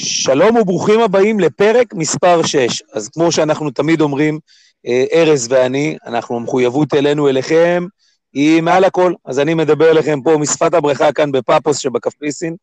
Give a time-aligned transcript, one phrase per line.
[0.00, 2.82] שלום וברוכים הבאים לפרק מספר 6.
[2.92, 4.38] אז כמו שאנחנו תמיד אומרים,
[4.86, 7.84] אה, ארז ואני, אנחנו, המחויבות אלינו, אליכם,
[8.32, 9.12] היא מעל הכל.
[9.24, 12.56] אז אני מדבר אליכם פה משפת הבריכה כאן בפאפוס שבקפריסין.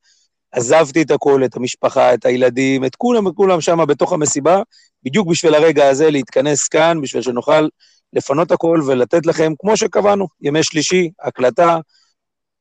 [0.52, 4.62] עזבתי את הכל, את המשפחה, את הילדים, את כולם וכולם שם בתוך המסיבה,
[5.04, 7.68] בדיוק בשביל הרגע הזה להתכנס כאן, בשביל שנוכל
[8.14, 11.78] לפנות הכל ולתת לכם, כמו שקבענו, ימי שלישי, הקלטה,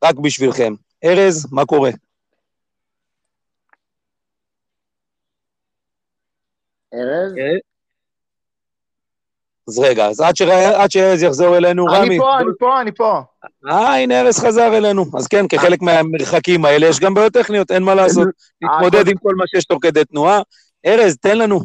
[0.05, 0.75] רק בשבילכם.
[1.05, 1.91] ארז, מה קורה?
[6.95, 7.33] ארז?
[7.39, 7.59] אה?
[9.69, 11.99] אז רגע, אז עד, שארז יחזור אלינו, רמי...
[11.99, 13.21] אני פה, אני פה, אני פה.
[13.69, 15.05] אה, הנה ארז חזר אלינו.
[15.19, 18.29] אז כן, כחלק מהמרחקים האלה יש גם בעיות טכניות, אין מה לעשות.
[18.63, 20.41] נתמודד עם כל מה שיש תוך כדי תנועה.
[20.87, 21.61] ארז, תן לנו.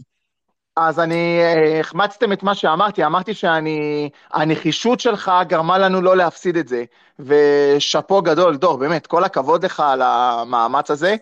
[0.75, 6.67] אז אני, אה, החמצתם את מה שאמרתי, אמרתי שהנחישות שלך גרמה לנו לא להפסיד את
[6.67, 6.83] זה.
[7.19, 11.15] ושאפו גדול, דור, באמת, כל הכבוד לך על המאמץ הזה.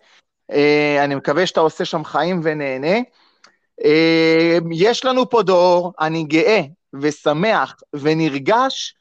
[0.51, 2.98] אה, אני מקווה שאתה עושה שם חיים ונהנה.
[3.84, 6.62] אה, יש לנו פה דור, אני גאה
[7.01, 8.93] ושמח ונרגש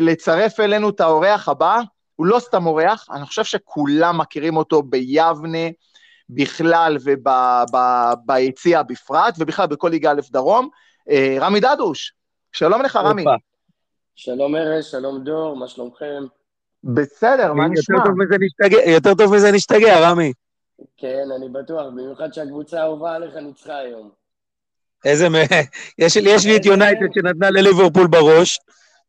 [0.00, 1.80] לצרף אלינו את האורח הבא.
[2.16, 5.68] הוא לא סתם אורח, אני חושב שכולם מכירים אותו ביבנה.
[6.30, 6.96] בכלל
[8.26, 10.68] וביציע בפרט, ובכלל בכל ליגה א' דרום.
[11.10, 12.14] אה, רמי דדוש,
[12.52, 13.24] שלום לך, רמי.
[14.14, 16.22] שלום ארז, שלום דור, מה שלומכם?
[16.84, 17.98] בסדר, מה נשמע?
[18.86, 20.32] יותר טוב מזה נשתגע, רמי.
[20.96, 24.10] כן, אני בטוח, במיוחד שהקבוצה האהובה עליך ניצחה היום.
[25.04, 25.34] איזה מ...
[25.98, 28.60] יש לי את יונייטד שנתנה לליברפול בראש,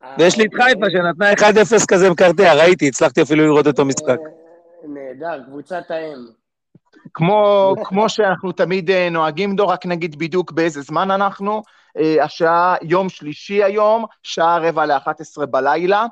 [0.03, 0.65] אה, ויש לי את אוקיי.
[0.65, 1.33] חיפה שנתנה
[1.81, 4.07] 1-0 כזה מקרטע, ראיתי, הצלחתי אפילו לראות את המשחק.
[4.07, 6.25] אה, נהדר, קבוצת האם.
[7.13, 11.63] כמו, כמו שאנחנו תמיד אה, נוהגים, דור, רק נגיד בדיוק באיזה זמן אנחנו.
[12.21, 16.05] השעה יום שלישי היום, שעה רבע ל-11 בלילה.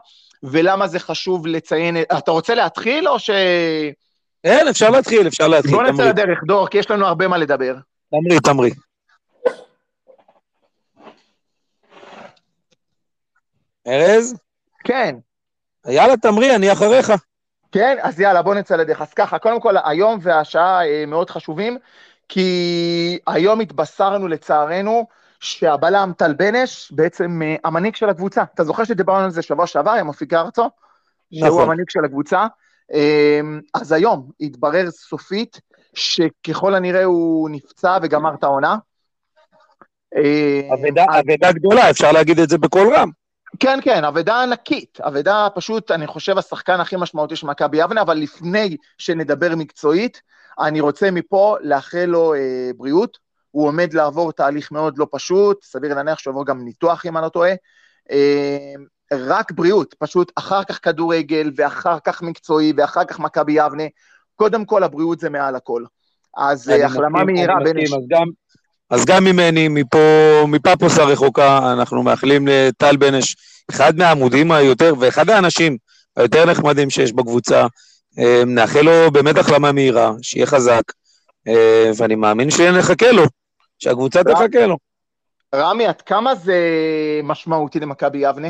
[0.43, 1.97] ולמה זה חשוב לציין...
[2.17, 3.29] אתה רוצה להתחיל או ש...
[4.43, 5.75] כן, אפשר להתחיל, אפשר להתחיל.
[5.75, 7.75] בוא נצא לדרך, דור, כי יש לנו הרבה מה לדבר.
[8.11, 8.71] תמרי, תמרי.
[13.87, 14.35] ארז?
[14.83, 15.15] כן.
[15.87, 17.11] יאללה, תמרי, אני אחריך.
[17.71, 19.01] כן, אז יאללה, בוא נצא לדרך.
[19.01, 21.77] אז ככה, קודם כל, היום והשעה אה, מאוד חשובים,
[22.29, 25.07] כי היום התבשרנו לצערנו
[25.39, 28.43] שהבלם טל בנש בעצם אה, המנהיג של הקבוצה.
[28.53, 30.69] אתה זוכר שדיברנו על זה שבוע שעבר עם אופי גרצו?
[31.31, 31.49] נכון.
[31.49, 32.47] שהוא המנהיג של הקבוצה.
[32.93, 33.39] אה,
[33.73, 35.61] אז היום התברר סופית
[35.93, 38.75] שככל הנראה הוא נפצע וגמר את העונה.
[40.73, 43.09] אבדה גדולה, אפשר להגיד את זה בקול רם.
[43.59, 48.17] כן, כן, אבדה ענקית, אבדה פשוט, אני חושב, השחקן הכי משמעותי של מכבי יבנה, אבל
[48.17, 50.21] לפני שנדבר מקצועית,
[50.59, 53.17] אני רוצה מפה לאחל לו אה, בריאות.
[53.51, 57.23] הוא עומד לעבור תהליך מאוד לא פשוט, סביר להניח שהוא יעבור גם ניתוח, אם אני
[57.23, 57.51] לא טועה.
[58.11, 58.73] אה,
[59.13, 63.83] רק בריאות, פשוט אחר כך כדורגל, ואחר כך מקצועי, ואחר כך מכבי יבנה.
[64.35, 65.83] קודם כל, הבריאות זה מעל הכל.
[66.37, 67.77] אז אה, החלמה מהירה בין...
[67.77, 68.27] אז גם,
[68.89, 69.97] אז גם ממני, מפה,
[70.47, 73.35] מפפוס הרחוקה, אנחנו מאחלים לטל בנש,
[73.69, 75.77] אחד מהעמודים היותר, ואחד האנשים
[76.17, 77.67] היותר נחמדים שיש בקבוצה.
[78.19, 80.83] אה, נאחל לו באמת החלמה מהירה, שיהיה חזק,
[81.47, 83.23] אה, ואני מאמין שנחכה לו,
[83.79, 84.77] שהקבוצה תחכה לו.
[85.55, 86.59] רמי, עד כמה זה
[87.23, 88.49] משמעותי למכבי יבנה?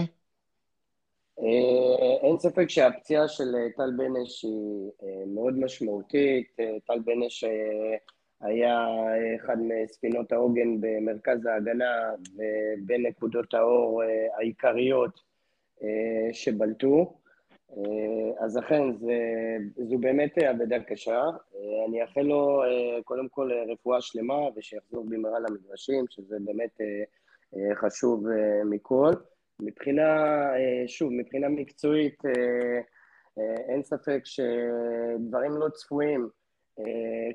[1.44, 4.92] אה, אין ספק שהפציעה של טל בנש היא
[5.28, 6.56] מאוד משמעותית.
[6.86, 7.44] טל בנש
[8.42, 8.88] היה
[9.36, 15.20] אחד מספינות העוגן במרכז ההגנה ובין נקודות האור אה, העיקריות
[15.84, 17.14] אה, שבלטו.
[17.78, 19.14] אה, אז אכן, זה,
[19.78, 21.24] זו באמת אבדה קשה.
[21.88, 22.62] אני אאחל לו
[23.04, 26.78] קודם כל רפואה שלמה ושיחזור במהרה למגרשים, שזה באמת
[27.76, 28.26] חשוב
[28.66, 29.14] מכל.
[29.62, 30.36] מבחינה,
[30.88, 32.24] שוב, מבחינה מקצועית,
[33.70, 36.30] אין ספק שדברים לא צפויים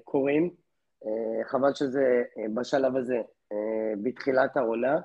[0.04, 0.64] קורים.
[1.06, 3.20] אה, חבל שזה אה, בשלב הזה,
[3.52, 4.98] אה, בתחילת העונה,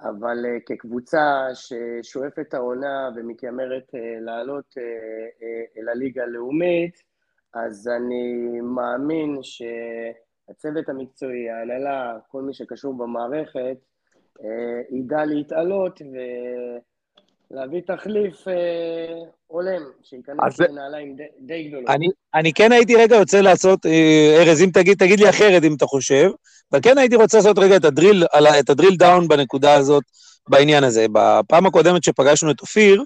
[0.00, 4.74] אבל כקבוצה ששואפת העונה ומתיימרת לעלות
[5.78, 6.94] אל הליגה הלאומית,
[7.54, 13.76] אז אני מאמין שהצוות המקצועי, ההנהלה, כל מי שקשור במערכת,
[14.90, 16.16] ידע להתעלות ו...
[17.50, 18.54] להביא תחליף אה,
[19.46, 21.88] הולם, שייכנס לנעליים די, די גדולות.
[21.88, 25.74] אני, אני כן הייתי רגע רוצה לעשות, אה, ארז, אם תגיד, תגיד לי אחרת אם
[25.74, 26.30] אתה חושב,
[26.72, 28.24] אבל כן הייתי רוצה לעשות רגע את הדריל,
[28.60, 30.02] את הדריל דאון בנקודה הזאת,
[30.48, 31.06] בעניין הזה.
[31.12, 33.02] בפעם הקודמת שפגשנו את אופיר,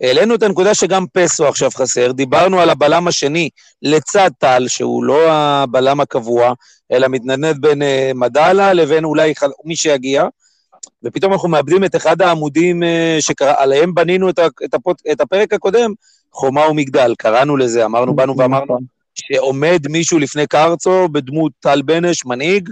[0.00, 3.48] העלינו את הנקודה שגם פסו עכשיו חסר, דיברנו על הבלם השני
[3.82, 6.52] לצד טל, שהוא לא הבלם הקבוע,
[6.92, 9.32] אלא מתנדנד בין אה, מדאלה לבין אולי
[9.64, 10.24] מי שיגיע.
[11.02, 15.92] ופתאום אנחנו מאבדים את אחד העמודים אה, שעליהם בנינו את, הפות, את הפרק הקודם,
[16.32, 18.78] חומה ומגדל, קראנו לזה, אמרנו, באנו ואמרנו,
[19.14, 22.70] שעומד מישהו לפני קרצו בדמות טל בנש, מנהיג,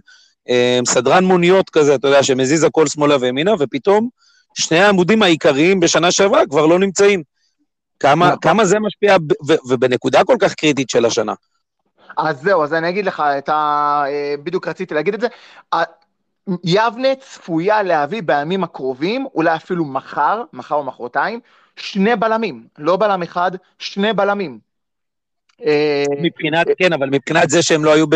[0.49, 4.09] אה, סדרן מוניות כזה, אתה יודע, שמזיז הכל שמאלה וימינה, ופתאום
[4.55, 7.23] שני העמודים העיקריים בשנה שעברה כבר לא נמצאים.
[8.01, 8.39] כמה, נכון.
[8.41, 9.17] כמה זה משפיע,
[9.69, 11.35] ובנקודה כל כך קריטית של השנה.
[12.19, 14.03] אז זהו, אז אני אגיד לך, את ה...
[14.07, 15.27] אה, בדיוק רציתי להגיד את זה.
[16.65, 21.41] יבנה צפויה להביא בימים הקרובים, אולי אפילו מחר, מחר או מחרתיים,
[21.77, 24.59] שני בלמים, לא בלם אחד, שני בלמים.
[25.67, 28.07] אה, מבחינת, כן, אבל מבחינת זה שהם לא היו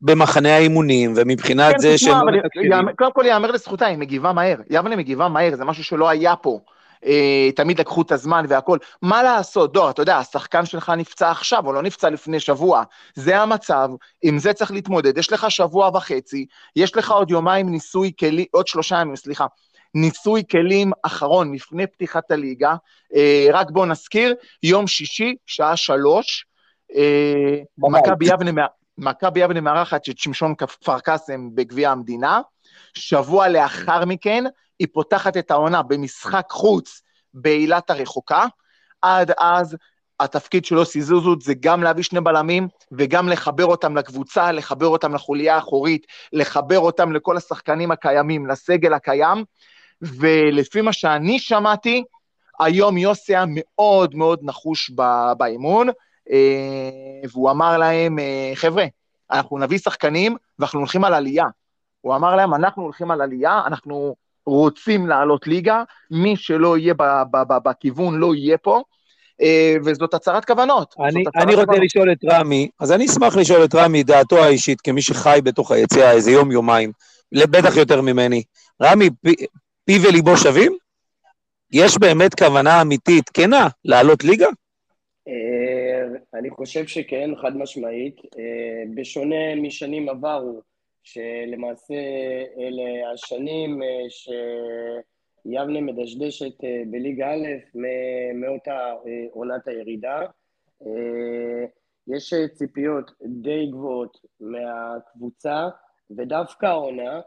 [0.00, 2.18] במחנה האימונים, ומבחינת כן, זה שהם.
[2.98, 4.56] קודם כל ייאמר לזכותה, היא מגיבה מהר.
[4.70, 6.60] יבנה מגיבה מהר, זה משהו שלא היה פה.
[7.04, 8.78] אה, תמיד לקחו את הזמן והכל.
[9.02, 12.82] מה לעשות, דור, אתה יודע, השחקן שלך נפצע עכשיו, או לא נפצע לפני שבוע.
[13.14, 13.88] זה המצב,
[14.22, 15.18] עם זה צריך להתמודד.
[15.18, 16.46] יש לך שבוע וחצי,
[16.76, 19.46] יש לך עוד יומיים ניסוי כלים, עוד שלושה ימים, סליחה.
[19.94, 22.74] ניסוי כלים אחרון לפני פתיחת הליגה.
[23.14, 26.46] אה, רק בואו נזכיר, יום שישי, שעה שלוש,
[26.96, 28.66] אה, מכבי יבנה,
[28.98, 32.40] מכבי יבנה מארחת את שמשון כפר קאסם בגביע המדינה.
[32.94, 34.44] שבוע לאחר מכן,
[34.78, 37.02] היא פותחת את העונה במשחק חוץ
[37.34, 38.46] באילת הרחוקה.
[39.02, 39.76] עד אז
[40.20, 45.14] התפקיד של יוסי זוזות זה גם להביא שני בלמים וגם לחבר אותם לקבוצה, לחבר אותם
[45.14, 49.44] לחוליה האחורית, לחבר אותם לכל השחקנים הקיימים, לסגל הקיים,
[50.02, 52.04] ולפי מה שאני שמעתי,
[52.60, 54.90] היום יוסי היה מאוד מאוד נחוש
[55.38, 55.88] באימון,
[56.30, 58.84] אה, והוא אמר להם, אה, חבר'ה,
[59.30, 61.46] אנחנו נביא שחקנים ואנחנו הולכים על עלייה.
[62.00, 66.94] הוא אמר להם, אנחנו הולכים על עלייה, אנחנו רוצים לעלות ליגה, מי שלא יהיה
[67.64, 68.82] בכיוון לא יהיה פה,
[69.42, 70.94] אה, וזאת הצהרת כוונות.
[71.00, 71.84] אני, הצהרת אני רוצה כוונות.
[71.84, 76.12] לשאול את רמי, אז אני אשמח לשאול את רמי דעתו האישית, כמי שחי בתוך היציאה
[76.12, 76.92] איזה יום-יומיים,
[77.32, 78.42] בטח יותר ממני.
[78.82, 79.34] רמי, פי,
[79.84, 80.76] פי וליבו שווים?
[81.72, 84.46] יש באמת כוונה אמיתית, כנה, לעלות ליגה?
[85.28, 88.16] אה, אני חושב שכן, חד משמעית.
[88.38, 90.62] אה, בשונה משנים עברו,
[91.06, 91.94] שלמעשה
[92.58, 97.78] אלה השנים אה, שיבנה מדשדשת אה, בליגה א'
[98.34, 100.20] מאותה אה, עונת הירידה.
[102.08, 105.68] יש ציפיות די גבוהות מהקבוצה,
[106.10, 107.20] ודווקא העונה,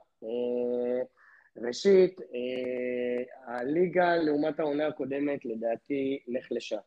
[1.57, 2.21] ראשית,
[3.45, 6.77] הליגה לעומת העונה הקודמת לדעתי נחלשה.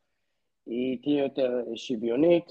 [0.67, 2.47] היא תהיה יותר שוויונית,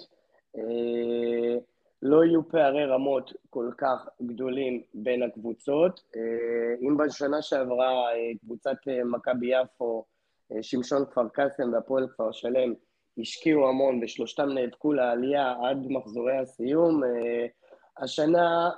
[2.01, 6.01] לא יהיו פערי רמות כל כך גדולים בין הקבוצות.
[6.15, 10.05] אה, אם בשנה שעברה אה, קבוצת אה, מכבי יפו,
[10.61, 12.73] שמשון כפר קאסם והפועל כפר שלם
[13.17, 17.01] השקיעו המון ושלושתם נאבקו לעלייה עד מחזורי הסיום,
[17.97, 18.69] השנה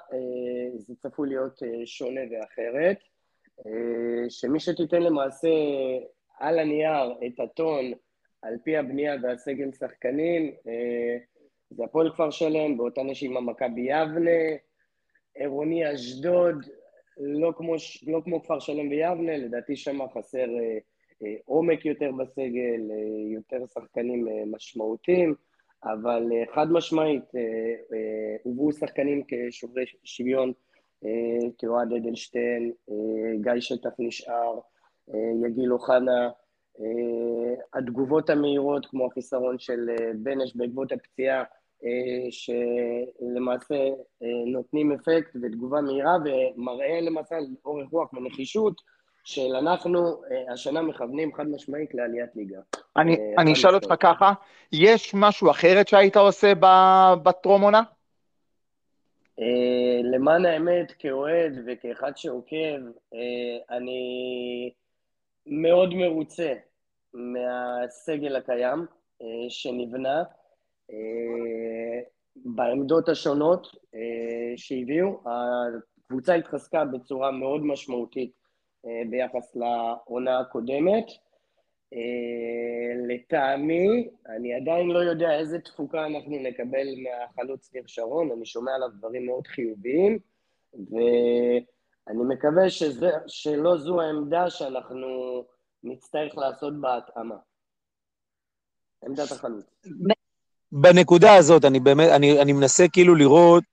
[0.77, 2.97] זה צפוי להיות שונה ואחרת.
[4.29, 5.49] שמי שתיתן למעשה
[6.39, 7.91] על הנייר את הטון
[8.41, 10.51] על פי הבנייה והסגל שחקנים,
[11.75, 14.41] זה הפועל כפר שלם, באותה נשימה מכבי יבנה,
[15.35, 16.55] עירוני אשדוד,
[17.17, 17.75] לא כמו,
[18.07, 20.77] לא כמו כפר שלם ויבנה, לדעתי שם חסר אה,
[21.23, 25.35] אה, עומק יותר בסגל, אה, יותר שחקנים אה, משמעותיים,
[25.83, 27.41] אבל אה, חד משמעית, אה,
[27.93, 30.53] אה, הובאו שחקנים כשוברי שוויון,
[31.05, 34.59] אה, כאוהד אדלשטיין, אה, גיא שטח נשאר,
[35.13, 36.29] אה, יגיל אוחנה,
[36.79, 41.43] Uh, התגובות המהירות, כמו החיסרון של uh, בנש בעקבות הפציעה,
[42.29, 43.75] שלמעשה
[44.23, 48.81] אה, נותנים אפקט ותגובה מהירה ומראה למעשה על אורך רוח ונחישות
[49.23, 49.99] של אנחנו
[50.31, 52.59] אה, השנה מכוונים חד משמעית לעליית ליגה.
[52.97, 54.33] אני, אני אשאל אותך ככה,
[54.71, 56.53] יש משהו אחרת שהיית עושה
[57.23, 57.81] בטרום עונה?
[60.03, 62.79] למען האמת, כאוהד וכאחד שעוקב,
[63.69, 64.71] אני
[65.47, 66.53] מאוד מרוצה
[67.13, 68.85] מהסגל הקיים
[69.49, 70.23] שנבנה.
[70.93, 72.01] אה,
[72.35, 75.19] בעמדות השונות אה, שהביאו.
[76.05, 78.31] הקבוצה התחזקה בצורה מאוד משמעותית
[78.85, 81.05] אה, ביחס לעונה הקודמת.
[83.07, 88.89] לטעמי, אני עדיין לא יודע איזה תפוקה אנחנו נקבל מהחלוץ ניר שרון, אני שומע עליו
[88.97, 90.19] דברים מאוד חיוביים,
[90.73, 95.07] ואני מקווה שזה, שלא זו העמדה שאנחנו
[95.83, 97.37] נצטרך לעשות בהתאמה.
[99.05, 99.65] עמדת החלוץ.
[100.75, 103.63] בנקודה הזאת, אני באמת, אני, אני מנסה כאילו לראות,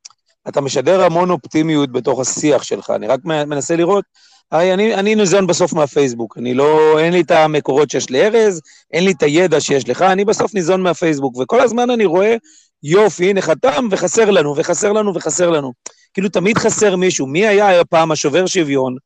[0.49, 4.05] אתה משדר המון אופטימיות בתוך השיח שלך, אני רק מנסה לראות,
[4.53, 8.61] הרי אני, אני ניזון בסוף מהפייסבוק, אני לא, אין לי את המקורות שיש לארז,
[8.93, 12.37] אין לי את הידע שיש לך, אני בסוף ניזון מהפייסבוק, וכל הזמן אני רואה,
[12.83, 15.73] יופי, הנה חתם, וחסר לנו, וחסר לנו, וחסר לנו.
[16.15, 17.27] כאילו, תמיד חסר מישהו.
[17.27, 18.97] מי היה הפעם השובר שוויון,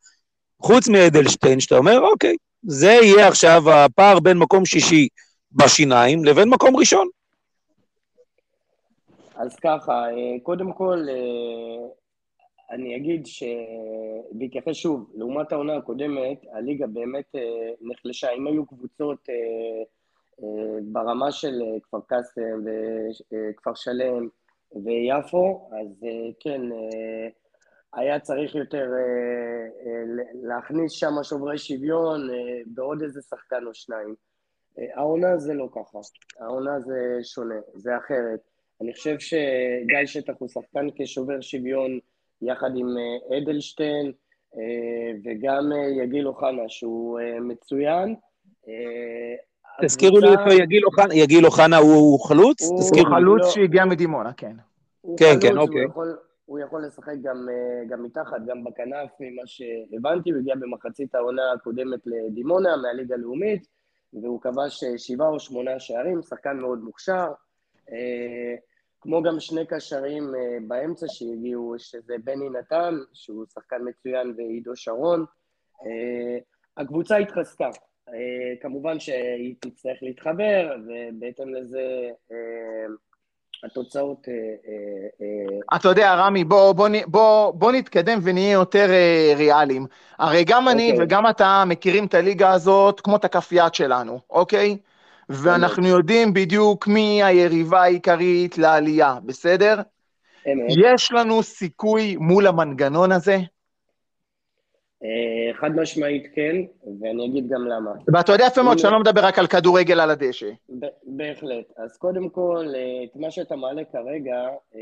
[0.62, 2.36] חוץ מאדלשטיין, שאתה אומר, אוקיי,
[2.66, 5.08] זה יהיה עכשיו הפער בין מקום שישי
[5.52, 7.08] בשיניים לבין מקום ראשון.
[9.36, 11.86] אז ככה, אה, קודם כל, אה,
[12.70, 13.42] אני אגיד ש...
[14.32, 18.30] בהתייחס שוב, לעומת העונה הקודמת, הליגה באמת אה, נחלשה.
[18.30, 19.28] אם היו קבוצות
[20.82, 24.28] ברמה של כפר קאסם וכפר שלם
[24.84, 26.06] ויפו, אז
[26.40, 26.60] כן,
[27.92, 28.86] היה צריך יותר
[30.42, 32.28] להכניס שם שוברי שוויון
[32.66, 34.14] בעוד איזה שחקן או שניים.
[34.94, 35.98] העונה זה לא ככה,
[36.40, 38.53] העונה זה שונה, זה אחרת.
[38.80, 41.98] אני חושב שגיא שטח הוא שחקן כשובר שוויון
[42.42, 44.12] יחד עם אה, אדלשטיין
[44.56, 48.14] אה, וגם אה, יגיל אוחנה שהוא מצוין.
[49.82, 52.62] תזכירו לי איפה יגיל אוחנה, יגיל אוחנה הוא חלוץ?
[52.62, 54.56] הוא חלוץ לא- שהגיע מדימונה, כן.
[55.16, 55.84] כן, כן, אוקיי.
[56.44, 57.48] הוא יכול לשחק גם,
[57.88, 63.66] גם מתחת, גם בכנף, ממה שהבנתי, הוא הגיע במחצית העונה הקודמת לדימונה, מהליגה הלאומית,
[64.12, 67.26] והוא כבש שבעה או שמונה שערים, שחקן מאוד מוכשר.
[67.92, 68.54] אה,
[69.00, 75.24] כמו גם שני קשרים אה, באמצע שהגיעו, שזה בני נתן, שהוא שחקן מצוין, ועידו שרון.
[75.86, 76.38] אה,
[76.76, 77.70] הקבוצה התחזקה.
[78.60, 82.10] כמובן שהיא תצטרך להתחבר, ובהתאם לזה
[83.64, 84.18] התוצאות...
[85.76, 88.86] אתה יודע, רמי, בוא, בוא, בוא, בוא נתקדם ונהיה יותר
[89.36, 89.86] ריאליים.
[90.18, 90.92] הרי גם אני okay.
[90.92, 91.04] אוקיי.
[91.04, 94.76] וגם אתה מכירים את הליגה הזאת כמו את הכף יד שלנו, אוקיי?
[94.80, 94.93] Okay?
[95.28, 99.74] ואנחנו יודעים בדיוק מי היריבה העיקרית לעלייה, בסדר?
[100.52, 100.74] אמת.
[100.76, 103.38] יש לנו סיכוי מול המנגנון הזה?
[105.04, 106.56] אה, חד משמעית כן,
[107.00, 107.90] ואני אגיד גם למה.
[108.14, 110.50] ואתה יודע יפה מאוד שאני לא מדבר רק על כדורגל על הדשא.
[111.02, 111.64] בהחלט.
[111.76, 114.36] אז קודם כל, אה, את מה שאתה מעלה כרגע,
[114.74, 114.80] אה,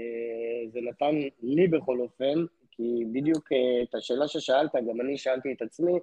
[0.73, 3.49] זה נתן לי בכל אופן, כי בדיוק
[3.83, 5.99] את השאלה ששאלת, גם אני שאלתי את עצמי,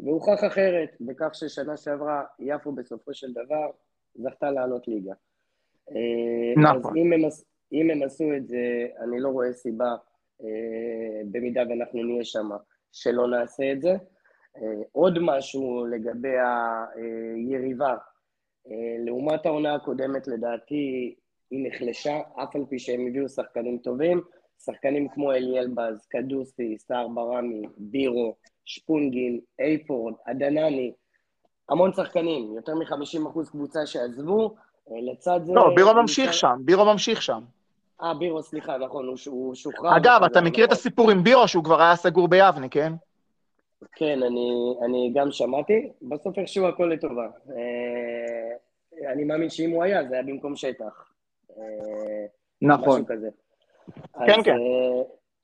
[0.00, 3.70] והוכח אחרת, בכך ששנה שעברה יפו בסופו של דבר
[4.14, 5.12] זכתה לעלות ליגה.
[5.90, 6.92] אה, נכון.
[6.92, 7.20] אז אם הם,
[7.72, 9.96] אם הם עשו את זה, אני לא רואה סיבה,
[10.42, 12.48] אה, במידה ואנחנו נהיה שם,
[12.92, 13.92] שלא נעשה את זה.
[14.56, 16.34] אה, עוד משהו לגבי
[16.94, 17.94] היריבה,
[18.98, 21.14] לעומת העונה הקודמת, לדעתי,
[21.50, 24.20] היא נחלשה, אף על פי שהם הביאו שחקנים טובים.
[24.64, 28.34] שחקנים כמו אליאל בז, קדוסי, סער ברמי, בירו,
[28.68, 30.92] שפונגין, אייפורד, עדנני,
[31.68, 34.54] המון שחקנים, יותר מ-50% קבוצה שעזבו,
[34.90, 35.52] אה, לצד זה...
[35.52, 37.40] לא, בירו ממשיך שם, בירו ממשיך שם.
[38.02, 39.96] אה, בירו, סליחה, נכון, הוא, הוא שוחרר.
[39.96, 42.92] אגב, אתה מכיר את הסיפור עם בירו שהוא כבר היה סגור ביבנה, כן?
[43.92, 47.26] כן, אני, אני גם שמעתי, בסוף איכשהו הכל לטובה.
[47.50, 51.10] אה, אני מאמין שאם הוא היה, זה היה במקום שטח.
[51.58, 52.26] אה,
[52.62, 53.02] נכון.
[53.02, 53.28] משהו כזה.
[54.26, 54.56] כן, אז, כן.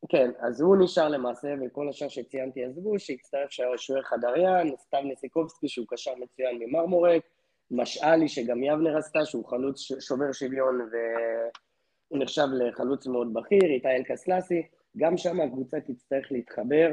[0.08, 5.86] כן, אז הוא נשאר למעשה, וכל השאר שציינתי עזבו, שהצטרף שוער חדריאן, סתיו נסיקובסקי, שהוא
[5.88, 7.22] קשר מצוין ממרמורק,
[7.70, 14.62] משאלי, שגם יבנר עשתה, שהוא חלוץ שובר שוויון והוא נחשב לחלוץ מאוד בכיר, איתי אלקסלסי,
[14.96, 16.90] גם שם הקבוצה תצטרך להתחבר,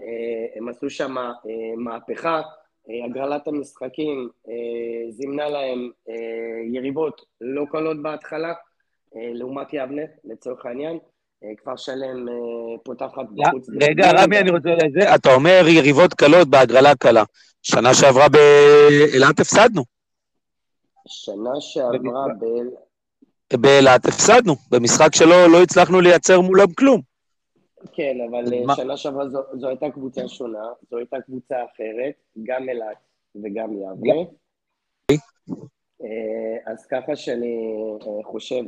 [0.00, 1.32] אה, הם עשו שם אה,
[1.76, 2.42] מהפכה,
[2.90, 4.28] אה, הגרלת המשחקים
[5.10, 5.90] זימנה להם
[6.72, 8.52] יריבות לא קלות בהתחלה,
[9.14, 10.98] לעומת יבנה, לצורך העניין.
[11.44, 12.34] אה, כפר שלם אה,
[12.84, 13.68] פותחת בחוץ.
[13.82, 17.24] רגע, רמי, אני רוצה לזה, אתה אומר יריבות קלות בהגרלה קלה.
[17.62, 19.82] שנה שעברה באילת הפסדנו.
[21.08, 22.72] שנה שעברה באילת...
[23.52, 27.00] באילת הפסדנו, במשחק שלו לא הצלחנו לייצר מולם כלום.
[27.92, 32.68] כן, אבל אה, שנה שעברה זו, זו הייתה קבוצה שונה, זו הייתה קבוצה אחרת, גם
[32.68, 32.96] אילת
[33.34, 34.22] וגם יבנה.
[36.66, 37.72] אז ככה שאני
[38.24, 38.62] חושב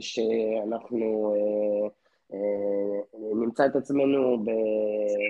[0.00, 1.88] שאנחנו אה,
[2.32, 3.00] אה,
[3.34, 4.44] נמצא את עצמנו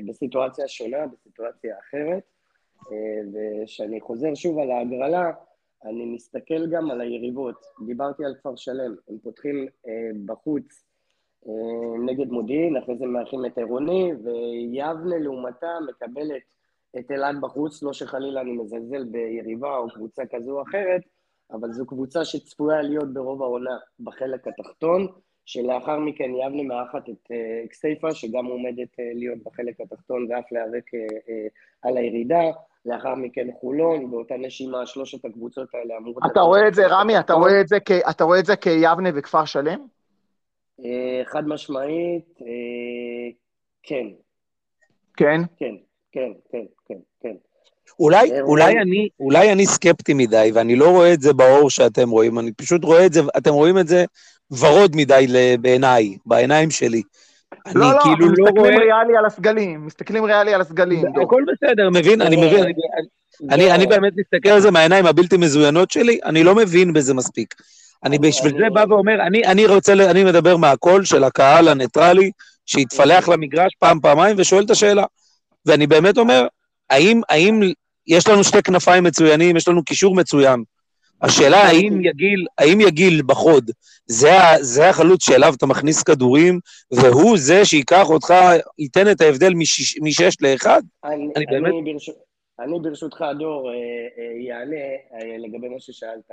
[0.06, 2.22] בסיטואציה שונה, בסיטואציה אחרת,
[2.92, 5.30] אה, וכשאני חוזר שוב על ההגרלה,
[5.84, 7.66] אני מסתכל גם על היריבות.
[7.86, 9.66] דיברתי על כפר שלם, הם פותחים
[10.26, 10.84] בחוץ
[12.06, 16.42] נגד מודיעין, אחרי זה מארחים את עירוני, ויבנה לעומתה מקבלת
[16.98, 21.02] את אלעד בחוץ, לא שחלילה אני מזלזל ביריבה או קבוצה כזו או אחרת,
[21.52, 25.06] אבל זו קבוצה שצפויה להיות ברוב העונה בחלק התחתון,
[25.46, 30.94] שלאחר מכן יבנה מארחת את uh, כסייפה, שגם עומדת uh, להיות בחלק התחתון ואף להיאבק
[30.94, 31.28] uh,
[31.82, 32.42] על הירידה,
[32.84, 36.22] לאחר מכן חולון, באותה נשימה שלושת הקבוצות האלה אמורות...
[36.32, 37.90] אתה רואה את זה, רמי, אתה רואה את זה, כ...
[38.10, 39.86] אתה רואה את זה כיבנה וכפר שלם?
[41.24, 42.38] חד משמעית,
[43.82, 44.06] כן.
[45.16, 45.40] כן?
[45.56, 45.74] כן,
[46.12, 47.34] כן, כן, כן, כן.
[47.98, 52.38] אולי, אולי, אני, אולי אני סקפטי מדי, ואני לא רואה את זה באור שאתם רואים,
[52.38, 54.04] אני פשוט רואה את זה, אתם רואים את זה
[54.50, 55.26] ורוד מדי
[55.60, 57.02] בעיניי, בעיניים שלי.
[57.66, 58.84] אני לא, לא, כאילו לא, לא מסתכלים רואה...
[58.84, 61.04] ריאלי על הסגלים, מסתכלים ריאלי על הסגלים.
[61.22, 62.72] הכל בסדר, מבין, אני מבין, אני,
[63.50, 67.54] אני, אני באמת מסתכל על זה מהעיניים הבלתי מזוינות שלי, אני לא מבין בזה מספיק.
[68.04, 72.30] אני בשביל זה בא ואומר, אני, אני רוצה, אני מדבר מהקול של הקהל הניטרלי,
[72.66, 75.04] שהתפלח למגרש פעם, פעמיים, ושואל את השאלה.
[75.66, 76.46] ואני באמת אומר,
[76.90, 77.60] האם, האם
[78.06, 80.64] יש לנו שתי כנפיים מצוינים, יש לנו קישור מצוין.
[81.22, 83.70] השאלה האם יגיל, האם יגיל בחוד,
[84.06, 86.60] זה, זה החלוץ שאליו אתה מכניס כדורים,
[86.92, 88.34] והוא זה שייקח אותך,
[88.78, 89.52] ייתן את ההבדל
[90.02, 90.82] משש לאחד?
[91.04, 91.72] אני, אני, אני באמת...
[91.84, 92.10] ברש...
[92.60, 93.70] אני ברשותך, דור,
[94.46, 96.30] יענה אה, אה, לגבי מה ששאלת,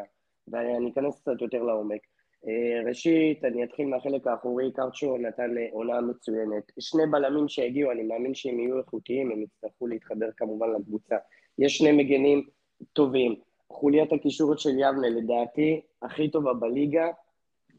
[0.48, 2.00] ואני אכנס קצת יותר לעומק.
[2.48, 6.72] אה, ראשית, אני אתחיל מהחלק האחורי, קרצ'ו נתן עונה מצוינת.
[6.80, 11.16] שני בלמים שהגיעו, אני מאמין שהם יהיו איכותיים, הם יצטרכו להתחבר כמובן לקבוצה.
[11.60, 12.48] יש שני מגנים
[12.94, 13.36] טובים.
[13.72, 17.08] חוליית הקישורת של יבנה, לדעתי, הכי טובה בליגה,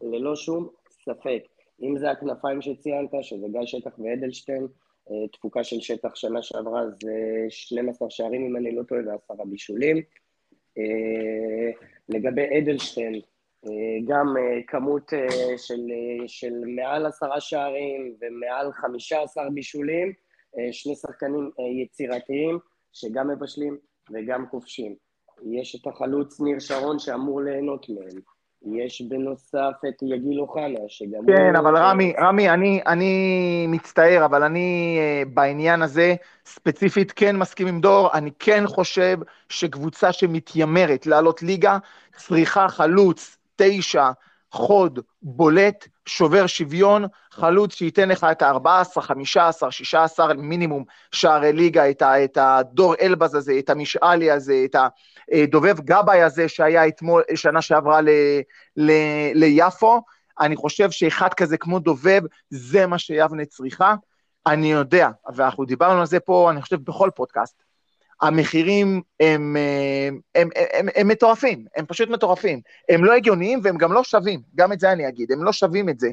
[0.03, 1.43] ללא שום ספק.
[1.83, 4.67] אם זה הכנפיים שציינת, שזה גיא שטח ואדלשטיין,
[5.11, 10.03] אה, תפוקה של שטח שנה שעברה זה 12 שערים, אם אני לא טועה, ועשרה בישולים.
[10.79, 11.71] אה,
[12.09, 13.21] לגבי אדלשטיין, אה,
[14.09, 14.35] גם
[14.67, 15.13] כמות
[15.57, 15.81] של,
[16.27, 20.13] של מעל עשרה שערים ומעל חמישה עשר בישולים,
[20.73, 21.51] שני שחקנים
[21.83, 22.59] יצירתיים
[22.93, 23.77] שגם מבשלים
[24.11, 24.95] וגם כובשים.
[25.51, 28.21] יש את החלוץ ניר שרון שאמור ליהנות מהם.
[28.65, 31.57] יש בנוסף את יגיל אוחנה, שגם כן.
[31.57, 36.15] אבל רמי, רמי, אני, אני מצטער, אבל אני אה, בעניין הזה
[36.47, 41.79] ספציפית כן מסכים עם דור, אני כן חושב שקבוצה שמתיימרת לעלות ליגה
[42.17, 44.11] צריכה חלוץ תשע,
[44.53, 52.03] חוד, בולט, שובר שוויון, חלוץ שייתן לך את ה-14, 15, 16 מינימום שערי ליגה, את,
[52.03, 54.77] ה, את הדור אלבז הזה, את המשאלי הזה, את
[55.33, 58.09] הדובב גבאי הזה שהיה אתמול, שנה שעברה ל,
[58.77, 58.93] ל,
[59.35, 60.03] ליפו.
[60.41, 63.95] אני חושב שאחד כזה כמו דובב, זה מה שיבנה צריכה.
[64.47, 67.63] אני יודע, ואנחנו דיברנו על זה פה, אני חושב, בכל פודקאסט.
[68.23, 72.61] המחירים הם, הם, הם, הם, הם מטורפים, הם פשוט מטורפים.
[72.89, 75.89] הם לא הגיוניים והם גם לא שווים, גם את זה אני אגיד, הם לא שווים
[75.89, 76.09] את זה.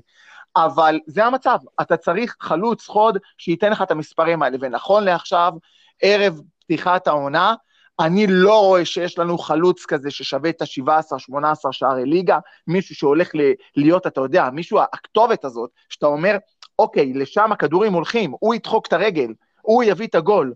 [0.56, 5.54] אבל זה המצב, אתה צריך חלוץ חוד שייתן לך את המספרים האלה, ונכון לעכשיו,
[6.02, 7.54] ערב פתיחת העונה,
[8.00, 13.32] אני לא רואה שיש לנו חלוץ כזה ששווה את ה-17-18 שערי ליגה, מישהו שהולך
[13.76, 16.38] להיות, אתה יודע, מישהו, הכתובת הזאת, שאתה אומר,
[16.80, 20.54] אוקיי, לשם הכדורים הולכים, הוא ידחוק את הרגל, הוא יביא את הגול.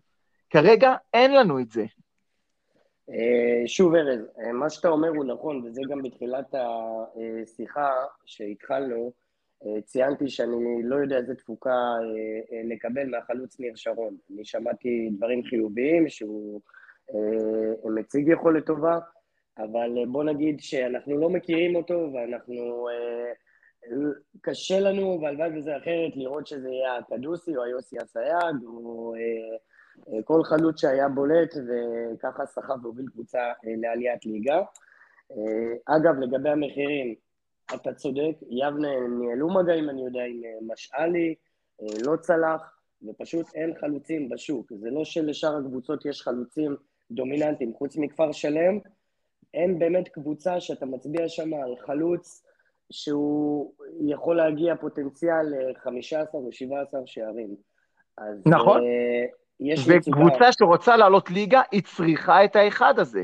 [0.53, 1.85] כרגע אין לנו את זה.
[3.09, 7.89] אה, שוב ארז, אה, מה שאתה אומר הוא נכון, וזה גם בתחילת השיחה
[8.25, 9.11] שהתחלנו,
[9.65, 11.77] אה, ציינתי שאני לא יודע איזה תפוקה
[12.63, 14.15] לקבל מהחלוץ ניר שרון.
[14.33, 16.61] אני שמעתי דברים חיוביים, שהוא
[17.83, 18.99] מציג יכולת טובה,
[19.57, 22.87] אבל בוא נגיד שאנחנו לא מכירים אותו ואנחנו...
[24.41, 29.13] קשה לנו, והלוואי וזה אחרת, לראות שזה יהיה הקדוסי או היוסי אסייג או
[30.23, 34.61] כל חלוץ שהיה בולט וככה סחב והוביל קבוצה אה, לעליית ליגה.
[35.31, 37.15] אה, אגב, לגבי המחירים,
[37.75, 38.87] אתה צודק, יבנה
[39.19, 41.35] ניהלו מגעים, אני יודע, עם משאלי,
[42.05, 42.77] לא צלח,
[43.07, 44.73] ופשוט אין חלוצים בשוק.
[44.73, 46.75] זה לא שלשאר הקבוצות יש חלוצים
[47.11, 48.79] דומיננטיים, חוץ מכפר שלם,
[49.53, 52.43] אין באמת קבוצה שאתה מצביע שם על חלוץ
[52.91, 53.73] שהוא
[54.07, 57.55] יכול להגיע פוטנציאל ל-15 או 17 שערים.
[58.17, 58.81] אז, נכון.
[59.59, 63.23] יש וקבוצה שרוצה לעלות ליגה, היא צריכה את האחד הזה.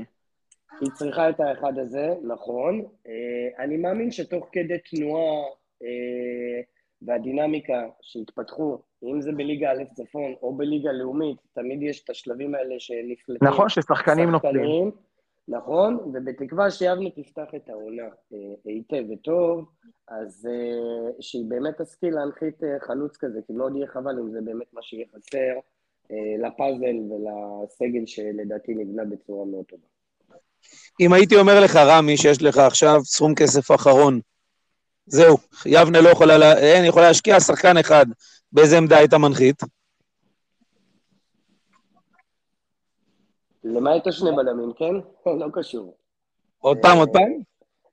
[0.81, 2.81] היא צריכה את האחד הזה, נכון.
[3.07, 5.43] אה, אני מאמין שתוך כדי תנועה
[5.83, 6.61] אה,
[7.01, 12.75] והדינמיקה שהתפתחו, אם זה בליגה א' צפון או בליגה לאומית, תמיד יש את השלבים האלה
[12.79, 13.47] שנפלטים.
[13.47, 14.91] נכון, ששחקנים נופלים.
[15.47, 19.65] נכון, ובתקווה שיבנה תפתח את העונה אה, היטב וטוב,
[20.07, 20.47] אז
[21.19, 25.05] שהיא באמת תשכיל להנחית חלוץ כזה, כי מאוד יהיה חבל אם זה באמת מה שיהיה
[25.15, 25.59] חסר.
[26.11, 29.83] אה, לפאזל ולסגל שלדעתי נבנה בצורה מאוד טובה.
[30.99, 34.19] אם הייתי אומר לך, רמי, שיש לך עכשיו סכום כסף אחרון,
[35.05, 36.57] זהו, יבנה לא יכולה, לה...
[36.57, 38.05] אין, יכולה להשקיע שחקן אחד,
[38.51, 39.63] באיזה עמדה היית מנחית?
[43.63, 44.93] למעט השני בלמים, כן?
[45.39, 45.97] לא קשור.
[46.59, 47.31] עוד פעם, עוד פעם?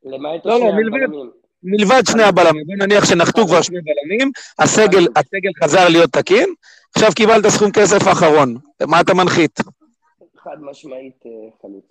[0.05, 1.31] למעט השני הבלמים.
[1.63, 6.55] מלבד שני הבלמים, נניח שנחתו כבר שני בלמים, הסגל, הסגל חזר להיות תקין,
[6.97, 8.57] עכשיו קיבלת סכום כסף אחרון,
[8.89, 9.61] מה אתה מנחית?
[10.37, 11.31] חד משמעית אה,
[11.63, 11.85] חלוץ.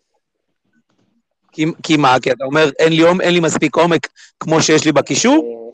[1.84, 2.16] כי מה?
[2.22, 4.08] כי אתה אומר, אין לי, אין לי מספיק עומק
[4.40, 5.74] כמו שיש לי בקישור?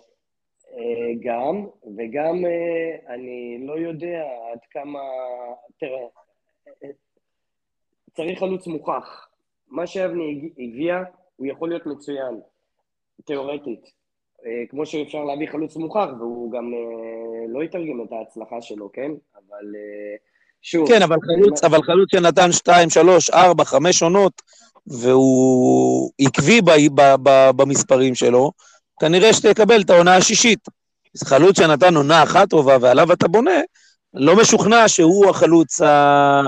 [0.74, 1.66] אה, אה, גם,
[1.98, 2.36] וגם
[3.08, 5.00] אני לא יודע עד כמה...
[5.80, 6.08] תראה,
[8.16, 9.28] צריך חלוץ מוכח.
[9.68, 11.04] מה שאבני הביאה,
[11.36, 12.40] הוא יכול להיות מצוין.
[13.26, 14.01] תיאורטית.
[14.46, 19.12] אה, כמו שאפשר להביא חלוץ מוכח, והוא גם אה, לא יתרגם את ההצלחה שלו, כן?
[19.36, 20.16] אבל אה,
[20.62, 20.88] שוב...
[20.88, 24.42] כן, אבל חלוץ, אבל חלוץ שנתן 2, 3, 4, 5 עונות,
[24.88, 28.52] והוא עקבי ב, ב, ב, במספרים שלו,
[29.00, 30.60] כנראה שתקבל את העונה השישית.
[31.16, 33.62] אז חלוץ שנתן עונה אחת טובה ועליו אתה בונה,
[34.14, 36.42] לא משוכנע שהוא החלוץ ה...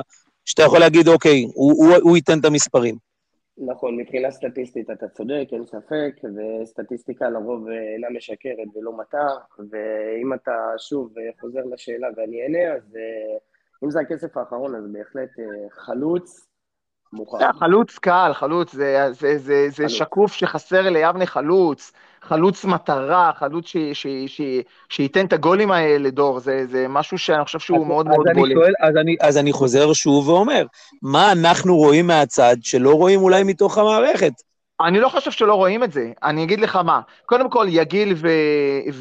[0.45, 3.12] שאתה יכול להגיד, אוקיי, הוא, הוא, הוא ייתן את המספרים.
[3.57, 9.37] נכון, מבחינה סטטיסטית אתה צודק, אין ספק, וסטטיסטיקה לרוב אינה משקרת ולא מטעה,
[9.69, 13.37] ואם אתה שוב חוזר לשאלה ואני אענה, אז אה,
[13.83, 16.52] אם זה הכסף האחרון, אז בהחלט אה, חלוץ
[17.13, 17.37] מוכן.
[17.59, 19.91] חלוץ קל, חלוץ, זה, זה, זה, זה חלוץ.
[19.91, 24.41] שקוף שחסר ליבנה חלוץ, חלוץ מטרה, חלוץ ש, ש, ש,
[24.89, 28.27] שייתן את הגולים האלה, דור, זה, זה משהו שאני חושב שהוא אז, מאוד אז מאוד
[28.35, 28.73] בולט.
[28.81, 30.65] אז, אני, אז אני חוזר שוב ואומר,
[31.01, 34.33] מה אנחנו רואים מהצד שלא רואים אולי מתוך המערכת?
[34.81, 37.01] אני לא חושב שלא רואים את זה, אני אגיד לך מה.
[37.25, 38.27] קודם כל, יגיל ו...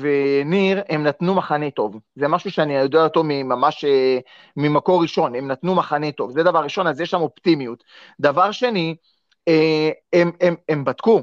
[0.00, 2.00] וניר, הם נתנו מחנה טוב.
[2.16, 4.18] זה משהו שאני יודע אותו ממש אה,
[4.56, 6.30] ממקור ראשון, הם נתנו מחנה טוב.
[6.30, 7.84] זה דבר ראשון, אז יש שם אופטימיות.
[8.20, 8.96] דבר שני,
[9.48, 11.22] אה, הם, הם, הם בדקו,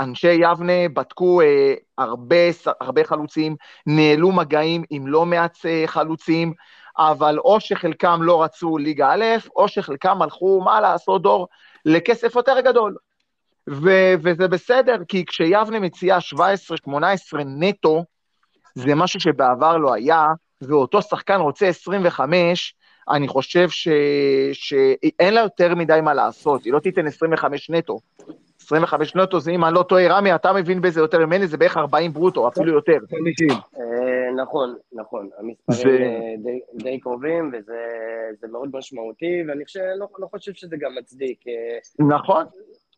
[0.00, 2.36] אנשי יבנה בדקו אה, הרבה,
[2.80, 6.52] הרבה חלוצים, ניהלו מגעים עם לא מעט חלוצים,
[6.98, 9.24] אבל או שחלקם לא רצו ליגה א',
[9.56, 11.48] או שחלקם הלכו, מה לעשות, דור,
[11.84, 12.96] לכסף יותר גדול.
[13.68, 16.18] ו- וזה בסדר, כי כשיבנה מציעה
[16.88, 16.94] 17-18
[17.44, 18.04] נטו,
[18.74, 20.26] זה משהו שבעבר לא היה,
[20.62, 22.74] ואותו שחקן רוצה 25,
[23.10, 23.88] אני חושב ש...
[24.52, 27.98] שאין לה יותר מדי מה לעשות, היא לא תיתן 25 נטו.
[28.60, 31.76] 25 נטו זה אם אני לא טועה, רמי, אתה מבין בזה יותר ממני, זה בערך
[31.76, 32.98] 40 ברוטו, אפילו יותר.
[33.76, 39.64] אה, נכון, נכון, המספרים אה, די קרובים, וזה מאוד משמעותי, ואני
[39.98, 41.44] לא, לא חושב שזה גם מצדיק.
[41.48, 42.44] אה, נכון.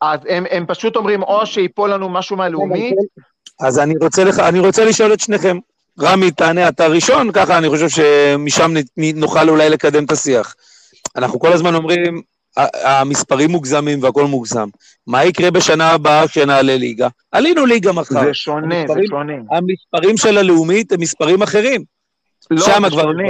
[0.03, 2.95] אז הם, הם פשוט אומרים, או שיפול לנו משהו מהלאומית.
[3.61, 5.59] אז אני רוצה, לך, אני רוצה לשאול את שניכם.
[6.01, 8.75] רמי, תענה אתה ראשון, ככה אני חושב שמשם
[9.15, 10.55] נוכל אולי לקדם את השיח.
[11.17, 12.23] אנחנו כל הזמן אומרים,
[12.85, 14.69] המספרים מוגזמים והכל מוגזם.
[15.07, 17.09] מה יקרה בשנה הבאה כשנעלה ליגה?
[17.33, 18.25] עלינו ליגה מחר.
[18.25, 19.33] זה שונה, המספרים, זה שונה.
[19.51, 21.85] המספרים של הלאומית הם מספרים אחרים.
[22.51, 23.25] לא, זה שונה.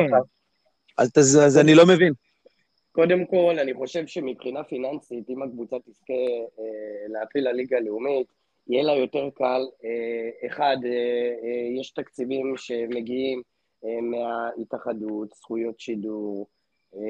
[0.99, 2.13] אז, אז אני לא מבין.
[2.92, 6.12] קודם כל, אני חושב שמבחינה פיננסית, אם הקבוצה תזכה
[6.59, 8.26] אה, להפיל לליגה הלאומית,
[8.68, 9.62] יהיה לה יותר קל.
[9.85, 13.42] אה, אחד, אה, אה, יש תקציבים שמגיעים
[13.85, 16.46] אה, מההתאחדות, זכויות שידור,
[16.96, 17.00] אה,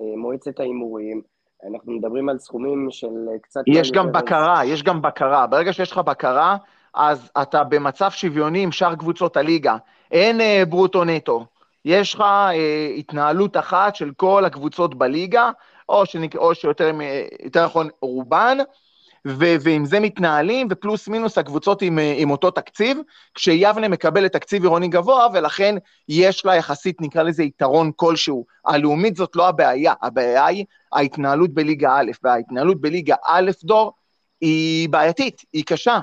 [0.00, 1.22] ממועצת ההימורים.
[1.68, 3.60] אנחנו מדברים על סכומים של קצת...
[3.66, 5.46] יש גם בקרה, יש גם בקרה.
[5.46, 6.56] ברגע שיש לך בקרה,
[6.94, 9.76] אז אתה במצב שוויוני עם שאר קבוצות הליגה.
[10.10, 11.44] אין אה, ברוטו נטו.
[11.86, 15.50] יש לך אה, התנהלות אחת של כל הקבוצות בליגה,
[15.88, 16.36] או, שנק...
[16.36, 16.92] או שיותר
[17.64, 18.58] נכון רובן,
[19.26, 22.98] ו- ועם זה מתנהלים, ופלוס מינוס הקבוצות עם, אה, עם אותו תקציב,
[23.34, 25.74] כשיבנה מקבלת תקציב עירוני גבוה, ולכן
[26.08, 28.44] יש לה יחסית, נקרא לזה, יתרון כלשהו.
[28.66, 33.92] הלאומית זאת לא הבעיה, הבעיה היא ההתנהלות בליגה א', וההתנהלות בליגה א', דור,
[34.40, 35.98] היא בעייתית, היא קשה.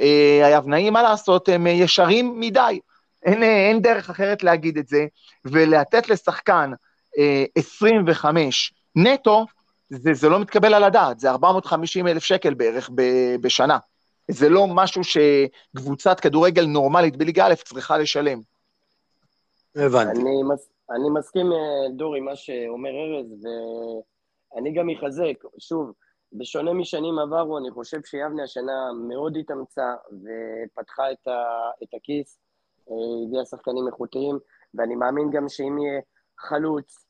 [0.00, 2.80] אה, היבנאים, מה לעשות, הם ישרים מדי.
[3.22, 5.06] אין, אין דרך אחרת להגיד את זה,
[5.44, 6.70] ולתת לשחקן
[7.18, 9.46] אה, 25 נטו,
[9.90, 13.02] זה, זה לא מתקבל על הדעת, זה 450 אלף שקל בערך ב,
[13.40, 13.78] בשנה.
[14.30, 18.40] זה לא משהו שקבוצת כדורגל נורמלית בליגה א' צריכה לשלם.
[19.76, 20.20] הבנתי.
[20.20, 23.46] אני, מס, אני מסכים, אה, דור, עם מה שאומר ארז,
[24.54, 25.92] ואני גם אחזק, שוב,
[26.32, 31.42] בשונה משנים עברו, אני חושב שיבנה השנה מאוד התאמצה ופתחה את, ה,
[31.82, 32.47] את הכיס אה,
[33.26, 34.38] הביאה שחקנים איכותיים,
[34.74, 36.00] ואני מאמין גם שאם יהיה
[36.38, 37.06] חלוץ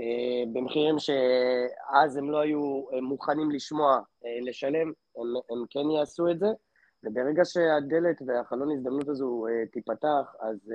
[0.00, 6.38] אה, במחירים שאז הם לא היו מוכנים לשמוע, אה, לשלם, הם, הם כן יעשו את
[6.38, 6.46] זה,
[7.04, 10.72] וברגע שהדלת והחלון הזדמנות הזו תיפתח, אז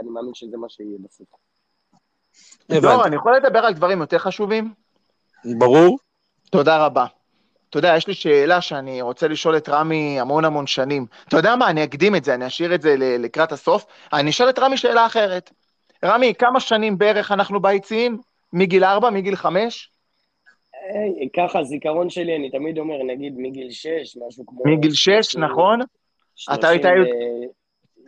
[0.00, 1.28] אני מאמין שזה מה שיהיה בסוף.
[2.70, 4.74] לא, אני יכול לדבר על דברים יותר חשובים?
[5.58, 5.98] ברור.
[6.50, 7.06] תודה רבה.
[7.70, 11.06] אתה יודע, יש לי שאלה שאני רוצה לשאול את רמי המון המון שנים.
[11.28, 13.86] אתה יודע מה, אני אקדים את זה, אני אשאיר את זה לקראת הסוף.
[14.12, 15.50] אני אשאל את רמי שאלה אחרת.
[16.04, 18.18] רמי, כמה שנים בערך אנחנו ביציעים?
[18.52, 19.90] מגיל ארבע, מגיל חמש?
[21.36, 24.62] ככה, זיכרון שלי, אני תמיד אומר, נגיד מגיל שש, משהו כמו...
[24.64, 25.80] מגיל שש, נכון?
[26.54, 26.82] אתה היית...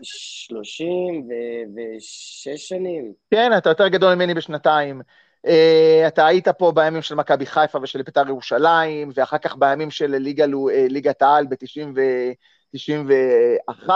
[0.03, 1.29] שלושים
[1.75, 3.13] ושש שנים.
[3.31, 5.03] כן, אתה יותר גדול ממני בשנתיים.
[5.47, 10.17] Uh, אתה היית פה בימים של מכבי חיפה ושל בית"ר ירושלים, ואחר כך בימים של
[10.17, 10.49] ליגה, uh,
[10.89, 13.91] ליגת העל ב-91.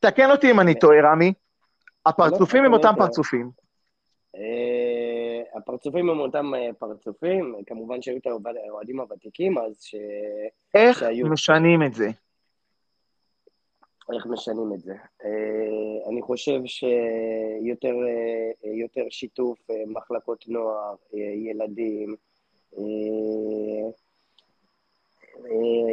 [0.00, 1.32] תקן אותי אם אני טועה, רמי.
[2.06, 3.50] הפרצופים הם אותם פרצופים.
[4.36, 9.94] Uh, הפרצופים הם אותם פרצופים, כמובן שהיו את האוהדים הוותיקים אז ש...
[10.74, 11.04] איך.
[11.24, 12.10] משנים את זה?
[14.12, 14.94] איך משנים את זה.
[15.24, 22.14] אה, אני חושב שיותר אה, שיתוף אה, מחלקות נוער, ילדים,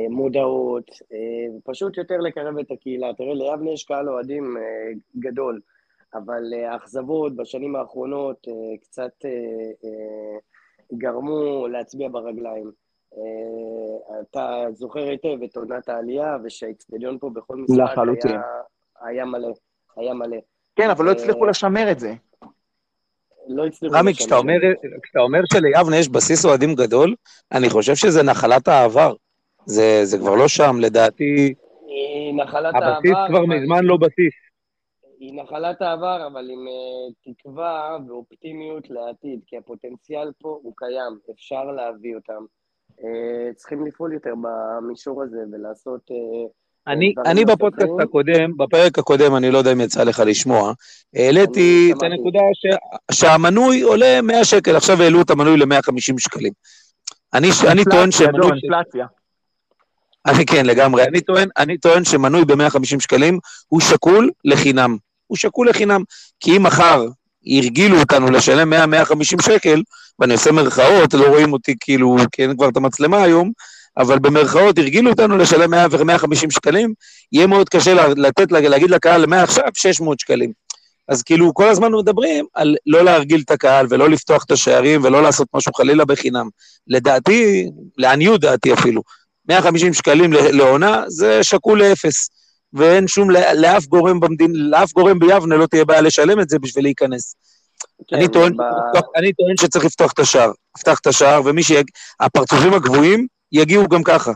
[0.09, 0.91] מודעות,
[1.63, 3.13] פשוט יותר לקרב את הקהילה.
[3.13, 4.57] תראה, ליבנה יש קהל אוהדים
[5.19, 5.61] גדול,
[6.13, 8.47] אבל האכזבות בשנים האחרונות
[8.81, 9.11] קצת
[10.93, 12.71] גרמו להצביע ברגליים.
[14.21, 18.41] אתה זוכר היטב את עונת העלייה, ושהאיצטדיון פה בכל משחק היה,
[19.01, 19.53] היה מלא,
[19.95, 20.37] היה מלא.
[20.75, 22.13] כן, אבל לא הצליחו לשמר את זה.
[23.47, 23.95] לא הצליחו...
[23.95, 24.57] רמי, כשאתה אומר,
[25.03, 27.15] כשאתה אומר שליבנה יש בסיס אוהדים גדול,
[27.51, 29.13] אני חושב שזה נחלת העבר.
[29.65, 31.53] זה, זה כבר לא שם, לדעתי...
[32.33, 32.85] נחלת העבר...
[32.85, 34.33] הבסיס כבר מזמן לא בסיס.
[35.19, 41.63] היא נחלת העבר, אבל עם uh, תקווה ואופטימיות לעתיד, כי הפוטנציאל פה הוא קיים, אפשר
[41.63, 42.45] להביא אותם.
[42.99, 43.03] Uh,
[43.55, 46.01] צריכים לפעול יותר במישור הזה ולעשות...
[46.11, 46.49] Uh,
[46.87, 50.73] אני, אני בפודקאסט הקודם, בפרק הקודם, אני לא יודע אם יצא לך לשמוע,
[51.15, 52.65] העליתי את הנקודה ש,
[53.11, 56.53] שהמנוי עולה 100 שקל, עכשיו העלו את המנוי ל-150 שקלים.
[57.33, 58.51] אני, אני טוען שמנוי...
[58.51, 59.05] אינפלציה.
[60.25, 61.03] אני כן, לגמרי.
[61.03, 64.97] אני טוען, אני טוען שמנוי ב-150 שקלים הוא שקול לחינם.
[65.27, 66.03] הוא שקול לחינם.
[66.39, 67.05] כי אם מחר
[67.49, 69.81] הרגילו אותנו לשלם 100-150 שקל,
[70.19, 73.51] ואני עושה מרכאות, לא רואים אותי כאילו, כי אין כבר את המצלמה היום,
[73.97, 76.93] אבל במרכאות הרגילו אותנו לשלם 100 ו-150 שקלים,
[77.31, 80.51] יהיה מאוד קשה לתת, להגיד לקהל, מעכשיו 600 שקלים.
[81.09, 85.23] אז כאילו, כל הזמן מדברים על לא להרגיל את הקהל ולא לפתוח את השערים ולא
[85.23, 86.49] לעשות משהו חלילה בחינם.
[86.87, 89.01] לדעתי, לעניות דעתי אפילו,
[89.49, 92.29] 150 שקלים לעונה זה שקול לאפס.
[92.73, 96.83] ואין שום, לאף גורם במדין, לאף גורם ביבנה לא תהיה בעיה לשלם את זה בשביל
[96.83, 97.35] להיכנס.
[98.07, 98.61] כן, אני, טוען, ב...
[99.15, 100.51] אני טוען שצריך לפתוח את השער.
[100.77, 101.89] לפתח את השער, ומי שיג...
[102.19, 104.31] הפרצופים הגבוהים יגיעו גם ככה.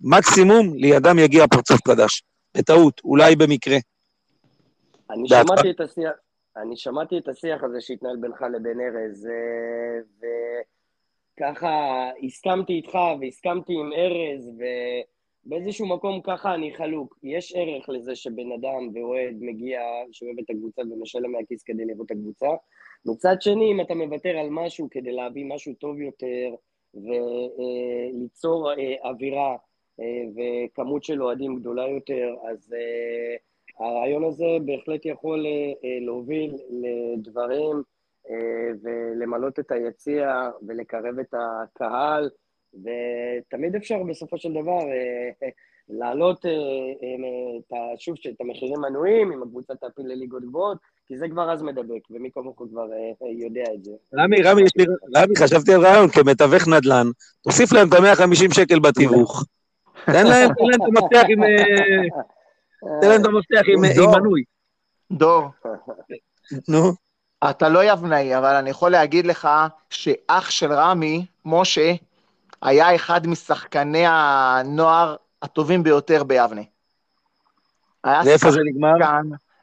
[0.00, 2.22] מקסימום לידם יגיע פרצוף חדש.
[2.56, 3.76] בטעות, אולי במקרה.
[5.10, 6.12] אני שמעתי את, השיח,
[6.56, 10.28] אני שמעתי את השיח הזה שהתנהל בינך לבין ארז, אה,
[11.38, 14.50] וככה הסכמתי איתך והסכמתי עם ארז,
[15.46, 17.18] ובאיזשהו מקום ככה אני חלוק.
[17.22, 19.80] יש ערך לזה שבן אדם ואוהד מגיע,
[20.12, 22.48] שאוהב את הקבוצה ומשלם מהכיס כדי לראות את הקבוצה.
[23.06, 26.54] מצד שני, אם אתה מוותר על משהו כדי להביא משהו טוב יותר,
[26.94, 29.56] וליצור אה, אווירה
[30.00, 33.36] אה, וכמות של אוהדים גדולה יותר, אז אה,
[33.86, 35.46] הרעיון הזה בהחלט יכול
[36.00, 37.82] להוביל לדברים
[38.82, 42.30] ולמלות את היציע ולקרב את הקהל,
[42.74, 44.78] ותמיד אפשר בסופו של דבר
[45.88, 46.44] להעלות
[47.98, 52.30] שוב את המחירים מנויים, אם הקבוצה תעפיל לליגות גבוהות, כי זה כבר אז מדבק, ומי
[52.34, 53.90] כמוך כבר אה, יודע את זה.
[54.14, 54.84] רמי, רמי, יש לי,
[55.16, 57.06] רמי, חשבתי על רעיון, כמתווך נדל"ן,
[57.42, 59.44] תוסיף להם את ה-150 שקל בתיווך.
[60.06, 61.42] תן להם, את המפתח עם...
[61.42, 61.48] אה,
[63.00, 63.80] תן להם את המפתח עם
[64.10, 64.42] מנוי.
[65.12, 65.42] דור.
[66.68, 66.92] נו.
[67.50, 69.48] אתה לא יבנאי, אבל אני יכול להגיד לך
[69.90, 71.92] שאח של רמי, משה,
[72.62, 76.62] היה אחד משחקני הנוער הטובים ביותר ביבנה.
[78.04, 78.94] ואיפה זה נגמר?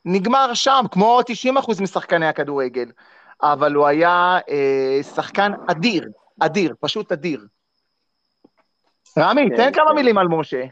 [0.05, 1.19] נגמר שם, כמו
[1.57, 2.91] 90% משחקני הכדורגל.
[3.41, 6.09] אבל הוא היה אה, שחקן אדיר,
[6.39, 7.45] אדיר, פשוט אדיר.
[9.17, 9.73] רמי, כן, תן כן.
[9.73, 10.63] כמה מילים על משה.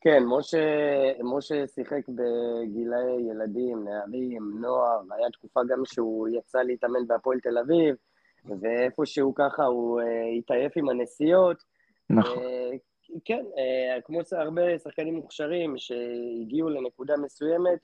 [0.00, 0.58] כן, משה,
[1.22, 7.94] משה שיחק בגילאי ילדים, נערים, נוער, היה תקופה גם שהוא יצא להתאמן בהפועל תל אביב,
[8.60, 11.56] ואיפשהו ככה הוא אה, התעייף עם הנסיעות.
[12.10, 12.38] נכון.
[12.38, 12.70] אה,
[13.24, 17.78] כן, אה, כמו הרבה שחקנים מוכשרים שהגיעו לנקודה מסוימת,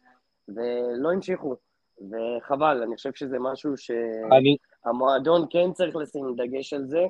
[0.48, 1.56] ולא המשיכו,
[1.98, 5.50] וחבל, אני חושב שזה משהו שהמועדון אני...
[5.50, 7.06] כן צריך לשים דגש על זה.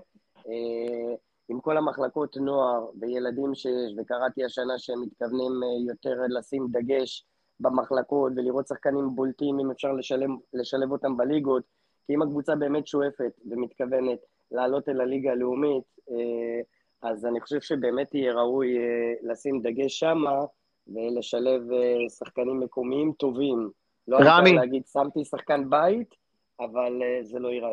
[1.49, 5.53] עם כל המחלקות נוער וילדים שיש, וקראתי השנה שהם מתכוונים
[5.89, 7.27] יותר לשים דגש
[7.61, 11.63] במחלקות ולראות שחקנים בולטים אם אפשר לשלב, לשלב אותם בליגות,
[12.07, 14.19] כי אם הקבוצה באמת שואפת ומתכוונת
[14.51, 16.61] לעלות אל הליגה הלאומית, אה,
[17.03, 18.79] אז אני חושב שבאמת יהיה ראוי
[19.23, 20.45] לשים דגש שמה,
[20.89, 23.71] ולשלב אה, שחקנים מקומיים טובים.
[24.09, 24.51] לא רמי.
[24.51, 26.15] אני להגיד, שמתי שחקן בית,
[26.61, 27.71] אבל אה, זה לא ייראה...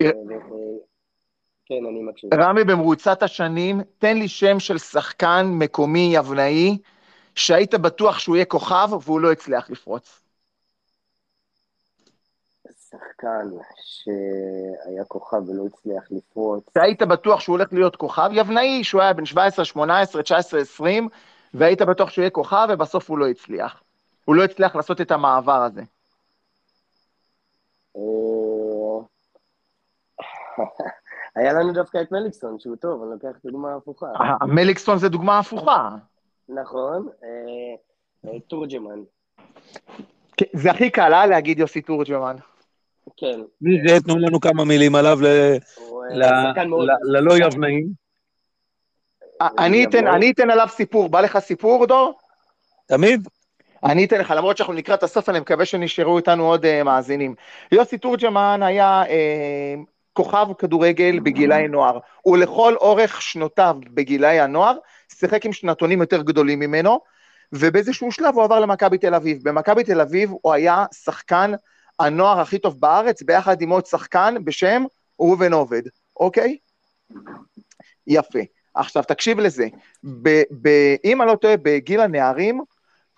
[0.00, 0.10] אה,
[1.66, 2.34] כן, אני מקשיב.
[2.34, 6.78] רמי, במרוצת השנים, תן לי שם של שחקן מקומי יבנאי,
[7.34, 10.23] שהיית בטוח שהוא יהיה כוכב והוא לא הצליח לפרוץ.
[12.98, 16.64] שחקן שהיה כוכב ולא הצליח לפרוץ.
[16.78, 21.08] שהיית בטוח שהוא הולך להיות כוכב יבנאי, שהוא היה בן 17, 18, 19, 20,
[21.54, 23.82] והיית בטוח שהוא יהיה כוכב, ובסוף הוא לא הצליח.
[24.24, 25.82] הוא לא הצליח לעשות את המעבר הזה.
[31.36, 34.06] היה לנו דווקא את מליקסון, שהוא טוב, אני לוקח דוגמה הפוכה.
[34.06, 35.90] אה, מליקסון זה דוגמה הפוכה.
[36.48, 39.00] נכון, אה, תורג'מן.
[40.36, 42.36] כן, זה הכי קל, אה, להגיד יוסי תורג'מן.
[43.16, 43.40] כן.
[43.60, 44.00] מי זה?
[44.00, 45.56] תנו לנו כמה מילים עליו אה,
[47.04, 48.04] ללא יבנאים.
[49.58, 52.18] אני אתן, אני אתן עליו סיפור, בא לך סיפור, דור?
[52.86, 53.28] תמיד?
[53.84, 57.34] אני אתן לך, למרות שאנחנו לקראת הסוף, אני מקווה שנשארו איתנו עוד uh, מאזינים.
[57.72, 59.08] יוסי תורג'מן היה uh,
[60.12, 61.98] כוכב כדורגל בגילאי נוער.
[62.22, 64.76] הוא לכל אורך שנותיו בגילאי הנוער,
[65.12, 67.00] שיחק עם שנתונים יותר גדולים ממנו,
[67.52, 69.38] ובאיזשהו שלב הוא עבר למכבי תל אביב.
[69.42, 71.52] במכבי תל אביב הוא היה שחקן
[72.00, 74.84] הנוער הכי טוב בארץ, ביחד עם עוד שחקן בשם
[75.20, 75.82] ראובן עובד,
[76.20, 76.56] אוקיי?
[78.06, 78.38] יפה.
[78.74, 79.66] עכשיו, תקשיב לזה.
[80.04, 82.60] ב- ב- אם אני לא טועה, בגיל הנערים,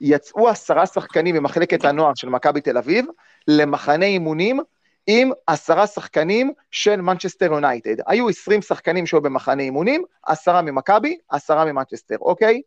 [0.01, 3.07] יצאו עשרה שחקנים ממחלקת הנוער של מכבי תל אביב
[3.49, 4.61] למחנה אימונים
[5.07, 7.97] עם עשרה שחקנים של מנצ'סטר יונייטד.
[8.07, 12.63] היו עשרים שחקנים שהיו במחנה אימונים, עשרה ממכבי, עשרה ממנצ'סטר, אוקיי?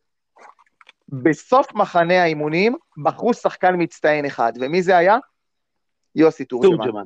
[1.09, 5.17] בסוף מחנה האימונים בחרו שחקן מצטיין אחד, ומי זה היה?
[6.15, 6.77] יוסי תורג'מן.
[6.77, 7.03] תורג'מן.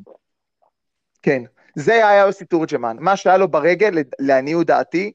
[1.21, 1.43] כן,
[1.75, 2.97] זה היה יוסי תורג'מן.
[2.99, 5.11] מה שהיה לו ברגל, לעניות דעתי,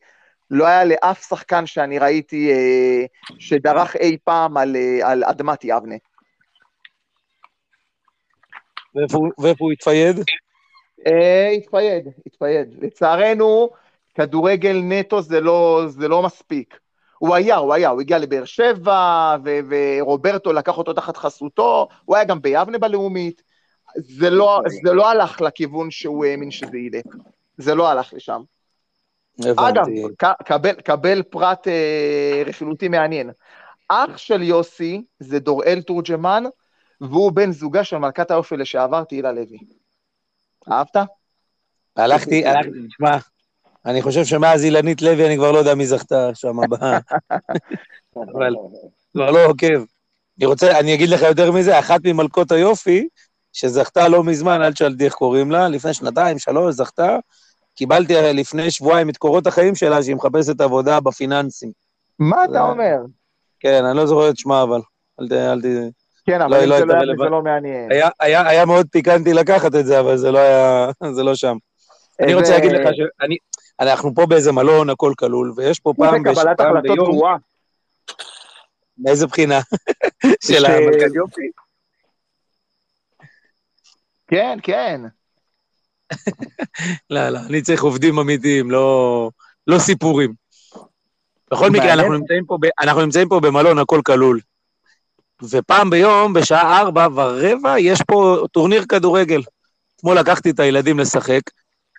[0.50, 3.04] לא היה לאף שחקן שאני ראיתי אה,
[3.38, 5.94] שדרך אי פעם על, אה, על אדמת יבנה.
[8.94, 10.16] ואיפה הוא- ואיפה הוא התפייד?
[11.06, 12.68] אה, התפייד, התפייד.
[12.82, 13.70] לצערנו,
[14.14, 16.78] כדורגל נטו זה לא, זה לא מספיק.
[17.18, 22.16] הוא היה, הוא היה, הוא הגיע לבאר שבע, ו- ורוברטו לקח אותו תחת חסותו, הוא
[22.16, 23.42] היה גם ביבנה בלאומית.
[23.96, 27.06] זה לא, זה לא הלך לכיוון שהוא האמין שזה ילך.
[27.58, 28.42] זה לא הלך לשם.
[29.40, 30.02] אגב, הבנתי.
[30.18, 33.30] ק- קבל, קבל פרט אה, רכילותי מעניין.
[33.88, 36.44] אח של יוסי זה דוראל תורג'מן,
[37.00, 39.58] והוא בן זוגה של מלכת האופי לשעבר, תהילה לוי.
[40.70, 40.96] אהבת?
[41.96, 43.16] הלכתי, הלכתי, תשמע,
[43.86, 46.74] אני חושב שמאז אילנית לוי אני כבר לא יודע מי זכתה שם ב...
[48.16, 48.54] אבל-
[49.12, 49.84] כבר לא עוקב.
[50.38, 53.08] אני רוצה, אני אגיד לך יותר מזה, אחת ממלכות היופי,
[53.62, 57.16] שזכתה לא מזמן, אל תשאלתי איך קוראים לה, לפני שנתיים, שלוש, זכתה,
[57.74, 61.70] קיבלתי לפני שבועיים את קורות החיים שלה, שהיא מחפשת עבודה בפיננסים.
[62.18, 62.96] מה אתה זה- אומר?
[63.60, 64.80] כן, אני לא זוכר את שמה, אבל.
[65.20, 65.32] אל ת...
[65.32, 65.64] אל ת...
[66.26, 66.84] כן, לא, אבל אם לא זה
[67.16, 67.92] לא לא מעניין.
[67.92, 71.56] היה, היה, היה מאוד פיקנטי לקחת את זה, אבל זה לא היה, זה לא שם.
[72.20, 73.36] אני רוצה איזה- להגיד לך שאני,
[73.80, 77.36] אנחנו פה באיזה מלון, הכל כלול, ויש פה פעם, איזה בש- קבלת החלטות גרועה.
[78.98, 79.60] מאיזה בחינה?
[80.46, 81.42] של ש- המרכז יופי?
[84.28, 85.00] כן, כן.
[87.10, 89.30] לא, לא, אני צריך עובדים אמיתיים, לא,
[89.66, 90.34] לא סיפורים.
[91.50, 91.92] בכל מקרה.
[91.92, 94.40] אנחנו נמצאים, פה ב, אנחנו נמצאים פה במלון, הכל כלול.
[95.42, 99.42] ופעם ביום, בשעה ארבע ורבע, יש פה טורניר כדורגל.
[99.96, 101.40] אתמול לקחתי את הילדים לשחק,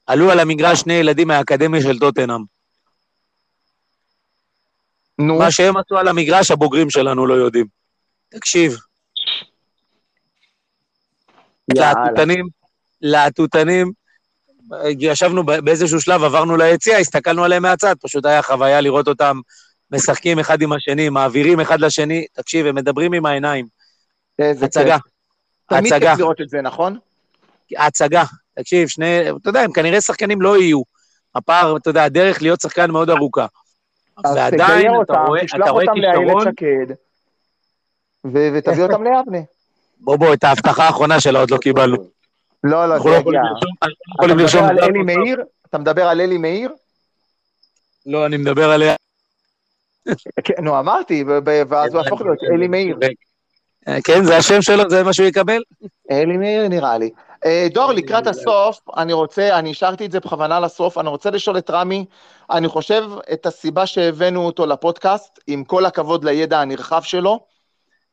[0.08, 2.42] עלו על המגרש שני ילדים מהאקדמיה של טוטנאם.
[5.20, 7.66] נו, מה שהם עשו על המגרש, הבוגרים שלנו לא יודעים.
[8.30, 8.78] תקשיב.
[11.76, 12.46] להטוטנים,
[13.02, 13.92] להטוטנים,
[15.00, 19.40] ישבנו באיזשהו שלב, עברנו ליציע, הסתכלנו עליהם מהצד, פשוט היה חוויה לראות אותם
[19.92, 23.66] משחקים אחד עם השני, מעבירים אחד לשני, תקשיב, הם מדברים עם העיניים.
[24.40, 24.98] איזה הצגה.
[25.70, 26.12] תמיד הצגה.
[26.12, 26.98] כיף לראות את זה, נכון?
[27.78, 28.24] הצגה.
[28.60, 30.82] תקשיב, שני, אתה יודע, הם כנראה שחקנים לא יהיו.
[31.36, 33.46] הפער, אתה יודע, הדרך להיות שחקן מאוד ארוכה.
[34.26, 36.94] אז ועדיין, תגייר אתה אותם, רואה, תשלח אתה רואה אותם לאיילת כישרון, שקד,
[38.26, 39.40] ו- ותביא אותם ליבנה.
[40.00, 41.98] בוא בוא, את ההבטחה האחרונה שלה עוד לא קיבלנו.
[42.64, 43.42] לא, לא, זה לא יגיע.
[44.16, 45.14] יכולים לרשום, אנחנו לא אתה יכולים מדבר.
[45.14, 45.44] על אלי מאיר?
[45.70, 46.72] אתה מדבר על אלי מאיר?
[48.06, 48.96] לא, אני מדבר עליה.
[50.44, 51.24] כן, נו, אמרתי,
[51.70, 52.98] ואז הוא הפוך להיות אלי מאיר.
[54.04, 55.62] כן, זה השם שלו, זה מה שהוא יקבל?
[56.12, 57.10] אלי מאיר נראה לי.
[57.46, 61.58] אה, דור, לקראת הסוף, אני רוצה, אני השארתי את זה בכוונה לסוף, אני רוצה לשאול
[61.58, 62.06] את רמי,
[62.52, 67.49] אני חושב את הסיבה שהבאנו אותו לפודקאסט, עם כל הכבוד לידע הנרחב שלו, אה,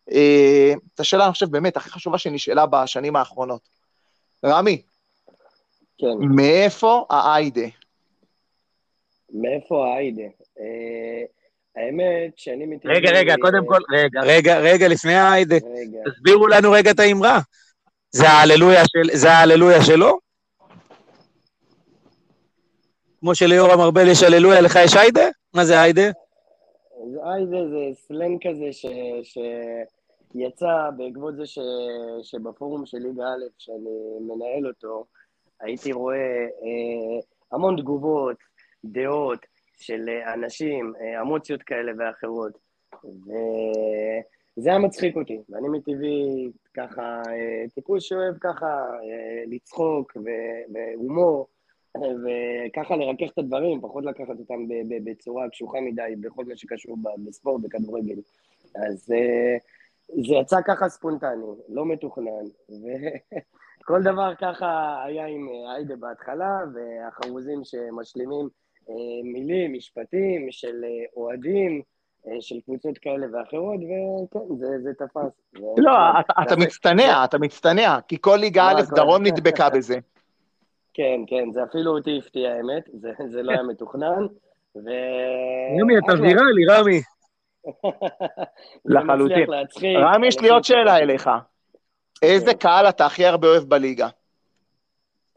[0.08, 3.68] את השאלה, אני חושב, באמת, הכי חשובה שנשאלה בשנים האחרונות.
[4.44, 4.82] רמי,
[5.98, 7.66] כן, מאיפה האיידה?
[9.30, 10.22] מאיפה האיידה?
[10.60, 11.24] אה,
[11.76, 12.96] האמת שאני מטבעי...
[12.96, 17.38] רגע, רגע, קודם כל, רגע, רגע, רגע, לפני ההיידה, רגע, תסבירו לנו רגע את האמרה.
[18.10, 20.18] זה ההללויה של, זה ההללויה שלו?
[23.20, 25.28] כמו שליורם ארבל יש הללויה, לך יש היידה?
[25.54, 26.06] מה זה היידה?
[26.06, 29.38] אז איידה זה סלנג כזה ש...
[30.36, 31.58] שיצא בעקבות זה ש...
[32.22, 35.04] שבפורום של ליגה א', שאני מנהל אותו,
[35.60, 37.20] הייתי רואה אה,
[37.52, 38.36] המון תגובות,
[38.84, 39.38] דעות
[39.78, 42.58] של אה, אנשים, אה, אמוציות כאלה ואחרות.
[44.56, 50.16] וזה היה מצחיק אותי, ואני מטבעי ככה, אה, טיפוס שאוהב ככה אה, לצחוק
[50.74, 51.46] והומור,
[52.22, 54.68] וככה לרכך את הדברים, פחות לקחת אותם
[55.04, 58.20] בצורה קשוחה מדי בכל מה שקשור בספורט, בכדורגל.
[58.74, 59.56] אז אה,
[60.08, 62.44] זה יצא ככה ספונטני, לא מתוכנן,
[63.86, 68.48] כל דבר ככה היה עם אה, היידה בהתחלה, והחרוזים שמשלימים
[68.90, 68.94] אה,
[69.24, 71.82] מילים, משפטים של אה, אוהדים,
[72.40, 75.60] של קבוצות כאלה ואחרות, וכן, זה, זה תפס.
[75.76, 79.98] לא, אתה, אתה מצטנע, אתה מצטנע, כי כל ליגה א' דרום נדבקה בזה.
[80.94, 84.26] כן, כן, זה אפילו אותי הפתיע האמת, זה, זה לא היה מתוכנן.
[84.76, 84.88] ו...
[85.80, 87.00] רמי, אתה ויראלי, רמי.
[88.84, 89.46] לחלוטין.
[89.96, 91.30] רמי, יש לי עוד שאלה אליך.
[92.22, 92.54] איזה.
[92.54, 94.08] קהל אתה הכי הרבה אוהב בליגה?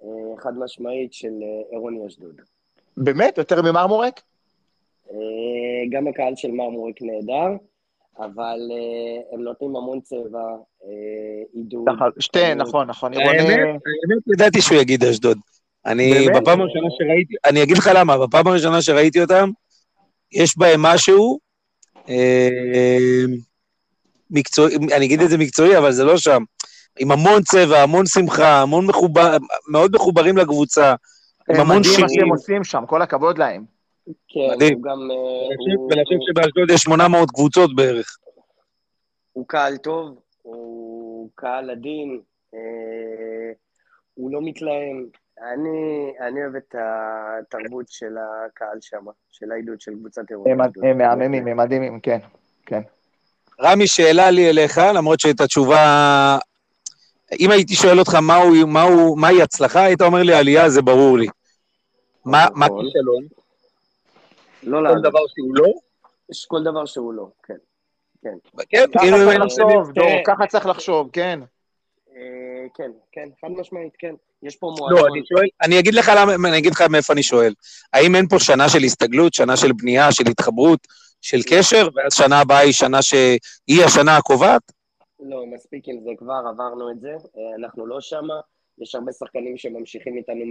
[0.03, 0.07] אה,
[0.37, 2.41] חד משמעית של אה, עירוני אשדוד.
[2.97, 3.37] באמת?
[3.37, 4.21] יותר ממרמורק?
[5.11, 5.17] אה,
[5.89, 7.57] גם הקהל של מרמורק נהדר,
[8.17, 8.59] אבל
[9.31, 10.43] הם נותנים המון צבע,
[11.53, 11.85] עידוד.
[12.19, 13.13] שתי, נכון, נכון.
[13.13, 13.81] האמת,
[14.33, 15.37] ידעתי שהוא יגיד אשדוד.
[15.85, 19.49] אני בפעם הראשונה שראיתי, אני אגיד לך למה, בפעם הראשונה שראיתי אותם,
[20.31, 21.39] יש בהם משהו,
[24.31, 26.43] מקצועי, אני אגיד את זה מקצועי, אבל זה לא שם.
[26.99, 29.37] עם המון צבע, המון שמחה, המון מחובר,
[29.71, 30.95] מאוד מחוברים לקבוצה,
[31.49, 32.05] עם המון שירים.
[32.05, 33.65] מדהים מה שהם עושים שם, כל הכבוד להם.
[34.27, 34.73] כן, מדהים.
[34.73, 35.11] הוא גם...
[35.11, 38.17] אה, ולחשוב שבאשדוד יש 800 קבוצות בערך.
[39.33, 42.21] הוא קהל טוב, הוא קהל עדין,
[42.53, 42.59] אה,
[44.13, 45.05] הוא לא מתלהם.
[45.41, 50.49] אני, אני אוהב את התרבות של הקהל שם, של העידוד של קבוצת אירופה.
[50.83, 52.19] הם מהממים, הם מדהימים, כן,
[52.65, 52.81] כן.
[53.61, 56.37] רמי, שאלה לי אליך, למרות שאת התשובה
[57.39, 61.27] אם הייתי שואל אותך מהו, מהו, מהי הצלחה, היית אומר לי עלייה, זה ברור לי.
[62.25, 62.85] מה נכון.
[62.85, 63.23] כישלון?
[64.63, 65.73] לא כל דבר שהוא לא?
[66.29, 67.53] יש כל דבר שהוא לא, כן.
[68.21, 68.37] כן.
[68.69, 71.39] כן, ככה צריך לחשוב, דור, ככה צריך לחשוב, כן.
[72.15, 74.15] אה, כן, כן, חד משמעית, כן.
[74.43, 74.99] יש פה מועדון.
[74.99, 77.53] לא, אני שואל, אני אגיד לך למה, אני אגיד לך מאיפה אני שואל.
[77.93, 80.79] האם אין פה שנה של הסתגלות, שנה של בנייה, של התחברות,
[81.21, 84.61] של קשר, ואז שנה הבאה היא שנה שהיא השנה הקובעת?
[85.19, 88.39] לא, מספיק עם זה כבר, עברנו את זה, אה, אנחנו לא שמה.
[88.81, 90.45] יש הרבה שחקנים שממשיכים איתנו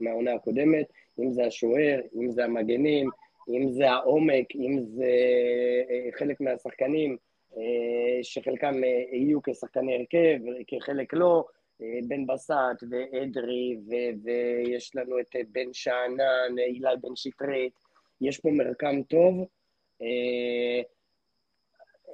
[0.00, 0.86] מהעונה הקודמת,
[1.20, 3.10] אם זה השוער, אם זה המגנים,
[3.48, 5.10] אם זה העומק, אם זה
[5.90, 7.16] אה, חלק מהשחקנים
[7.56, 8.74] אה, שחלקם
[9.12, 11.44] יהיו כשחקני הרכב, כחלק לא,
[11.80, 13.76] בן בסט ואדרי,
[14.24, 17.72] ויש לנו את בן שאנן, אילי בן שטרית,
[18.20, 19.46] יש פה מרקם טוב.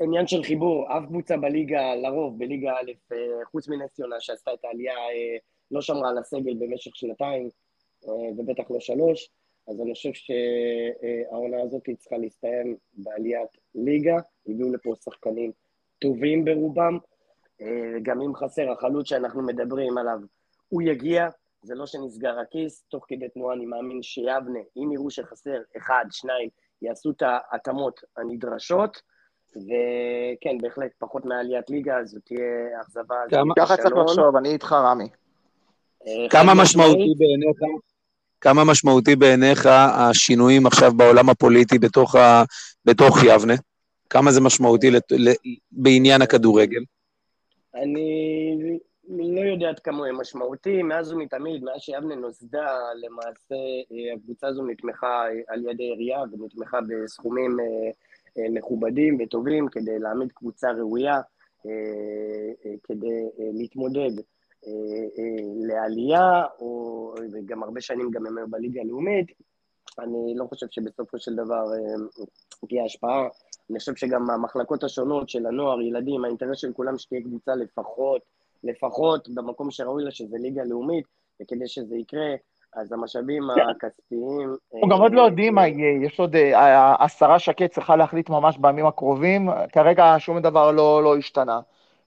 [0.01, 4.65] עניין של חיבור, אף קבוצה בליגה, לרוב, בליגה א', אה, חוץ מנס ציונה שעשתה את
[4.65, 5.37] העלייה, אה,
[5.71, 7.49] לא שמרה על הסגל במשך שנתיים,
[8.09, 9.31] אה, ובטח לא שלוש,
[9.69, 15.53] אז אני חושב שהעונה הזאת צריכה להסתיים בעליית ליגה, הביאו לפה שחקנים
[15.99, 16.99] טובים ברובם,
[18.03, 20.19] גם אם חסר החלוץ שאנחנו מדברים עליו,
[20.69, 21.29] הוא יגיע,
[21.63, 26.49] זה לא שנסגר הכיס, תוך כדי תנועה אני מאמין שיבנה, אם יראו שחסר אחד, שניים,
[26.83, 29.03] יעשו את ההתאמות הנדרשות,
[29.51, 33.17] וכן, בהחלט, פחות מעליית ליגה, זו תהיה אכזבה.
[33.59, 35.09] ככה צריך לחשוב, אני איתך, רמי.
[36.07, 37.59] אה, כמה משמעותי בעיניך,
[38.41, 42.43] כמה משמעותי בעיניך השינויים עכשיו בעולם הפוליטי בתוך, ה,
[42.85, 43.55] בתוך יבנה?
[44.11, 45.31] כמה זה משמעותי לת, ל,
[45.73, 46.81] בעניין הכדורגל?
[47.75, 53.55] אני לא יודע עד כמה הוא משמעותי, מאז ומתמיד, מאז שיבנה נוסדה, למעשה
[53.93, 57.91] אה, הקבוצה הזו נתמכה על ידי עירייה ונתמכה בסכומים אה,
[58.39, 61.21] אה, מכובדים וטובים כדי להעמיד קבוצה ראויה,
[62.85, 64.11] כדי להתמודד
[65.69, 69.27] לעלייה, או, וגם הרבה שנים גם הם בליגה הלאומית.
[69.99, 71.65] אני לא חושב שבסופו של דבר
[72.69, 73.29] תהיה השפעה.
[73.71, 78.23] אני חושב שגם המחלקות השונות של הנוער, ילדים, האינטרס של כולם שתהיה קבוצה לפחות,
[78.65, 81.05] לפחות במקום שראוי לה שזה ליגה לאומית,
[81.43, 82.35] וכדי שזה יקרה,
[82.75, 83.63] אז המשאבים כן.
[83.71, 84.57] הכספיים...
[84.75, 88.59] אנחנו גם עוד לא יודעים מה יהיה, יש עוד, אה, השרה שקד צריכה להחליט ממש
[88.59, 91.61] בימים הקרובים, כרגע שום דבר לא, לא השתנה.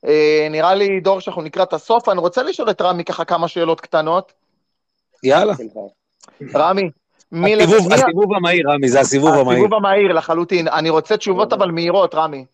[0.05, 3.81] אה, נראה לי, דור, שאנחנו לקראת הסוף, אני רוצה לשאול את רמי ככה כמה שאלות
[3.81, 4.33] קטנות.
[5.23, 5.53] יאללה.
[6.55, 6.89] רמי, מי...
[7.33, 9.59] הסיבוב, הסיבוב המהיר, רמי, זה הסיבוב המהיר.
[9.59, 10.67] הסיבוב המהיר לחלוטין.
[10.67, 12.45] אני רוצה תשובות אבל מהירות, רמי.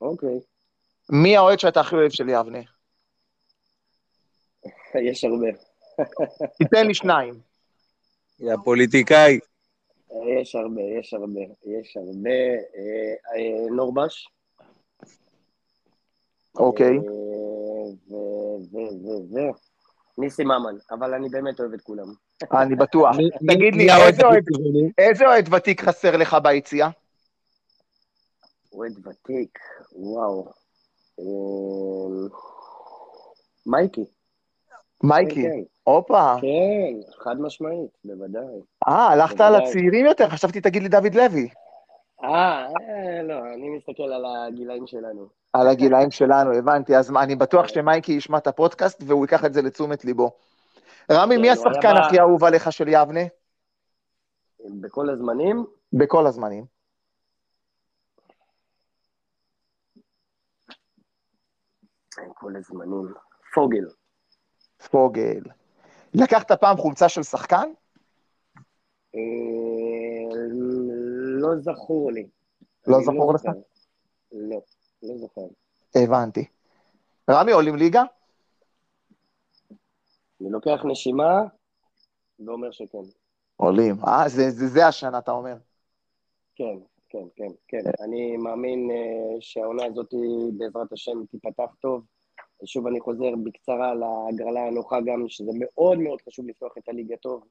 [0.00, 0.40] אוקיי.
[1.10, 2.58] מי האוהד שאתה הכי אוהב של יבנה?
[5.10, 5.46] יש הרבה.
[6.58, 7.34] תיתן לי שניים.
[8.40, 9.38] יא פוליטיקאי.
[10.40, 12.30] יש הרבה, יש הרבה, יש הרבה.
[12.30, 14.28] אה, אה, נורבש.
[16.54, 16.96] אוקיי.
[16.96, 17.02] אה,
[18.10, 19.73] ו...
[20.18, 22.06] ניסי ממן, אבל אני באמת אוהב את כולם.
[22.52, 23.16] אני בטוח.
[23.48, 23.88] תגיד לי,
[24.98, 26.88] איזה אוהד ותיק חסר לך ביציאה?
[28.72, 29.58] אוהד ותיק,
[29.92, 30.48] וואו.
[33.66, 34.04] מייקי.
[35.02, 35.42] מייקי.
[35.42, 35.62] כן, כן.
[35.84, 36.34] הופה.
[36.40, 38.60] כן, חד משמעית, בוודאי.
[38.88, 41.48] אה, הלכת על הצעירים יותר, חשבתי תגיד לי דוד לוי.
[42.24, 45.28] אה, אה, לא, אני מסתכל על הגילאים שלנו.
[45.52, 46.96] על הגילאים שלנו, הבנתי.
[46.96, 50.30] אז אני בטוח שמייקי ישמע את הפודקאסט והוא ייקח את זה לתשומת ליבו.
[51.12, 53.20] רמי, מי כן, השחקן הכי אהוב עליך של יבנה?
[54.80, 56.64] בכל הזמנים, בכל הזמנים.
[62.34, 63.14] כל הזמנים.
[63.54, 63.84] פוגל.
[64.90, 65.40] פוגל.
[66.14, 67.68] לקחת פעם חולצה של שחקן?
[71.44, 72.26] לא זכור לי.
[72.86, 73.40] לא זכור לך?
[73.40, 73.58] זוכר.
[74.32, 74.60] לא,
[75.02, 75.46] לא זוכר.
[75.94, 76.44] הבנתי.
[77.30, 78.02] רמי, עולים ליגה?
[80.40, 81.42] אני לוקח נשימה
[82.40, 82.98] ואומר שכן.
[83.56, 83.94] עולים.
[84.06, 85.56] אה, זה, זה, זה השנה, אתה אומר.
[86.54, 86.78] כן,
[87.08, 87.90] כן, כן, כן.
[88.00, 90.14] אני מאמין אה, שהעונה הזאת,
[90.58, 92.04] בעזרת השם, תיפתח טוב.
[92.64, 97.44] שוב, אני חוזר בקצרה להגרלה הנוחה גם, שזה מאוד מאוד חשוב לפתוח את הליגה טוב.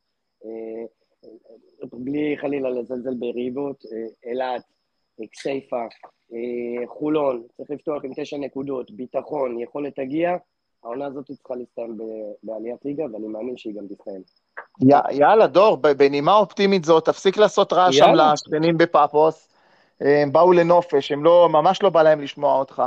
[0.45, 0.85] אה,
[1.93, 4.61] בלי חלילה לזלזל ביריבות, אה, אילת,
[5.21, 5.84] אה, כסייפה,
[6.34, 10.36] אה, חולון, צריך לפתוח עם תשע נקודות, ביטחון, יכולת תגיע.
[10.84, 14.21] העונה הזאת צריכה להסתיים ב- בעליית ליגה, ואני מאמין שהיא גם תסתיים.
[14.82, 18.13] י, יאללה, דור, בנימה אופטימית זאת, תפסיק לעשות רעש שם.
[18.15, 19.47] לשכנים בפאפוס.
[20.01, 22.84] הם באו לנופש, הם לא, ממש לא בא להם לשמוע אותך.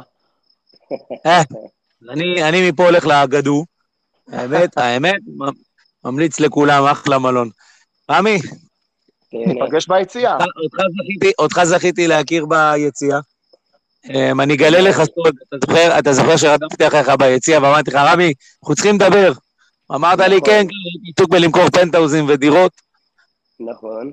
[1.26, 1.42] אה,
[2.10, 3.64] אני, אני מפה הולך לאגדו.
[4.28, 5.20] האמת, האמת,
[6.04, 7.50] ממליץ לכולם, אחלה מלון.
[8.10, 8.38] רמי,
[9.30, 9.62] תהנה.
[9.62, 10.38] ניפגש ביציאה.
[11.38, 13.18] אותך זכיתי, להכיר ביציאה.
[14.14, 18.32] אמ, אני אגלה לך סוד, אתה זוכר, אתה זוכר שרדפתי אחריך ביציאה ואמרתי לך, רמי,
[18.62, 19.32] אנחנו צריכים לדבר.
[19.94, 20.40] אמרת לי, נכון.
[20.40, 22.72] כן, כן, עיסוק בלמכור פנטהאוזים ודירות.
[23.60, 24.12] נכון.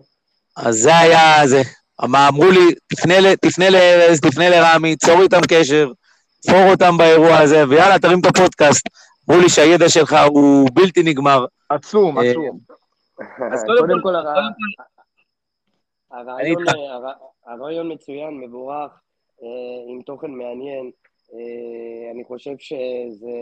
[0.58, 1.62] אז זה היה זה.
[2.02, 2.76] מה אמרו לי,
[3.42, 5.92] תפנה לארז, תפנה לרמי, צור איתם קשר,
[6.42, 8.90] תפור אותם באירוע הזה, ויאללה, תרים את הפודקאסט.
[9.30, 11.46] אמרו לי שהידע שלך הוא בלתי נגמר.
[11.70, 12.60] עצום, אה, עצום.
[13.52, 14.16] אז קודם כל-
[17.46, 19.02] הרעיון, מצוין, מבורך,
[19.44, 19.48] אה,
[19.88, 20.92] עם תוכן מעניין.
[21.34, 23.38] אה, אני חושב שזה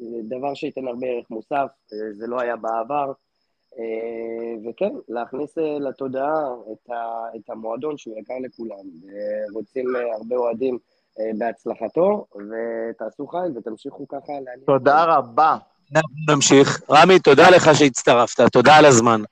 [0.00, 3.12] זה דבר שייתן הרבה ערך מוסף, אה, זה לא היה בעבר.
[4.68, 8.84] וכן, להכניס לתודעה את, ה, את המועדון שהוא יקר לכולם.
[9.52, 10.78] ורוצים אה, הרבה אוהדים
[11.38, 14.66] בהצלחתו, ותעשו חי ותמשיכו ככה להניע.
[14.66, 15.56] תודה רבה.
[16.28, 16.80] נמשיך.
[16.90, 19.22] רמי, תודה לך שהצטרפת, תודה על הזמן.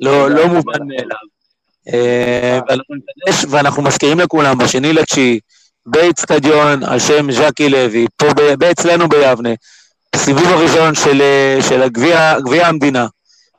[0.00, 1.32] לא, לא מובן מאליו.
[1.88, 2.58] אה,
[3.50, 5.40] ואנחנו מזכירים לכולם, בשני לתשיעי,
[5.86, 8.26] באיצטדיון על שם ז'קי לוי, פה
[8.70, 9.50] אצלנו ביבנה,
[10.14, 13.06] בסיבוב הראשון של, אה, גביע המדינה.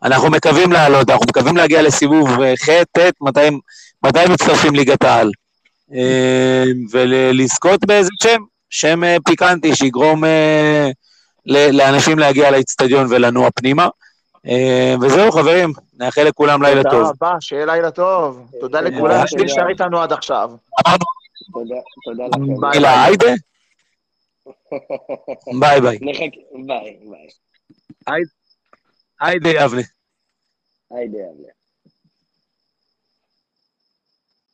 [0.04, 3.12] אנחנו מקווים לעלות, אנחנו מקווים להגיע לסיבוב אה, ח', ט',
[4.04, 5.32] מתי, מצטרפים ליגת העל.
[6.92, 10.24] ולזכות באיזה שם, שם פיקנטי שיגרום
[11.46, 13.88] לאנשים להגיע לאיצטדיון ולנוע פנימה.
[14.48, 17.10] אה, וזהו חברים, נאחל לכולם לילה תודה טוב.
[17.10, 18.48] רבה, שיהיה לילה טוב.
[18.52, 19.28] תודה תודה, לכולם תודה.
[19.28, 20.52] שנשאר איתנו עד עכשיו.
[21.54, 21.76] תודה,
[22.06, 22.62] תודה לכם.
[22.62, 23.38] ביי.
[25.60, 25.98] ביי ביי.
[26.68, 27.34] ביי, ביי.
[29.22, 29.82] היידה יבנה.
[30.92, 31.63] היידה, יבנה.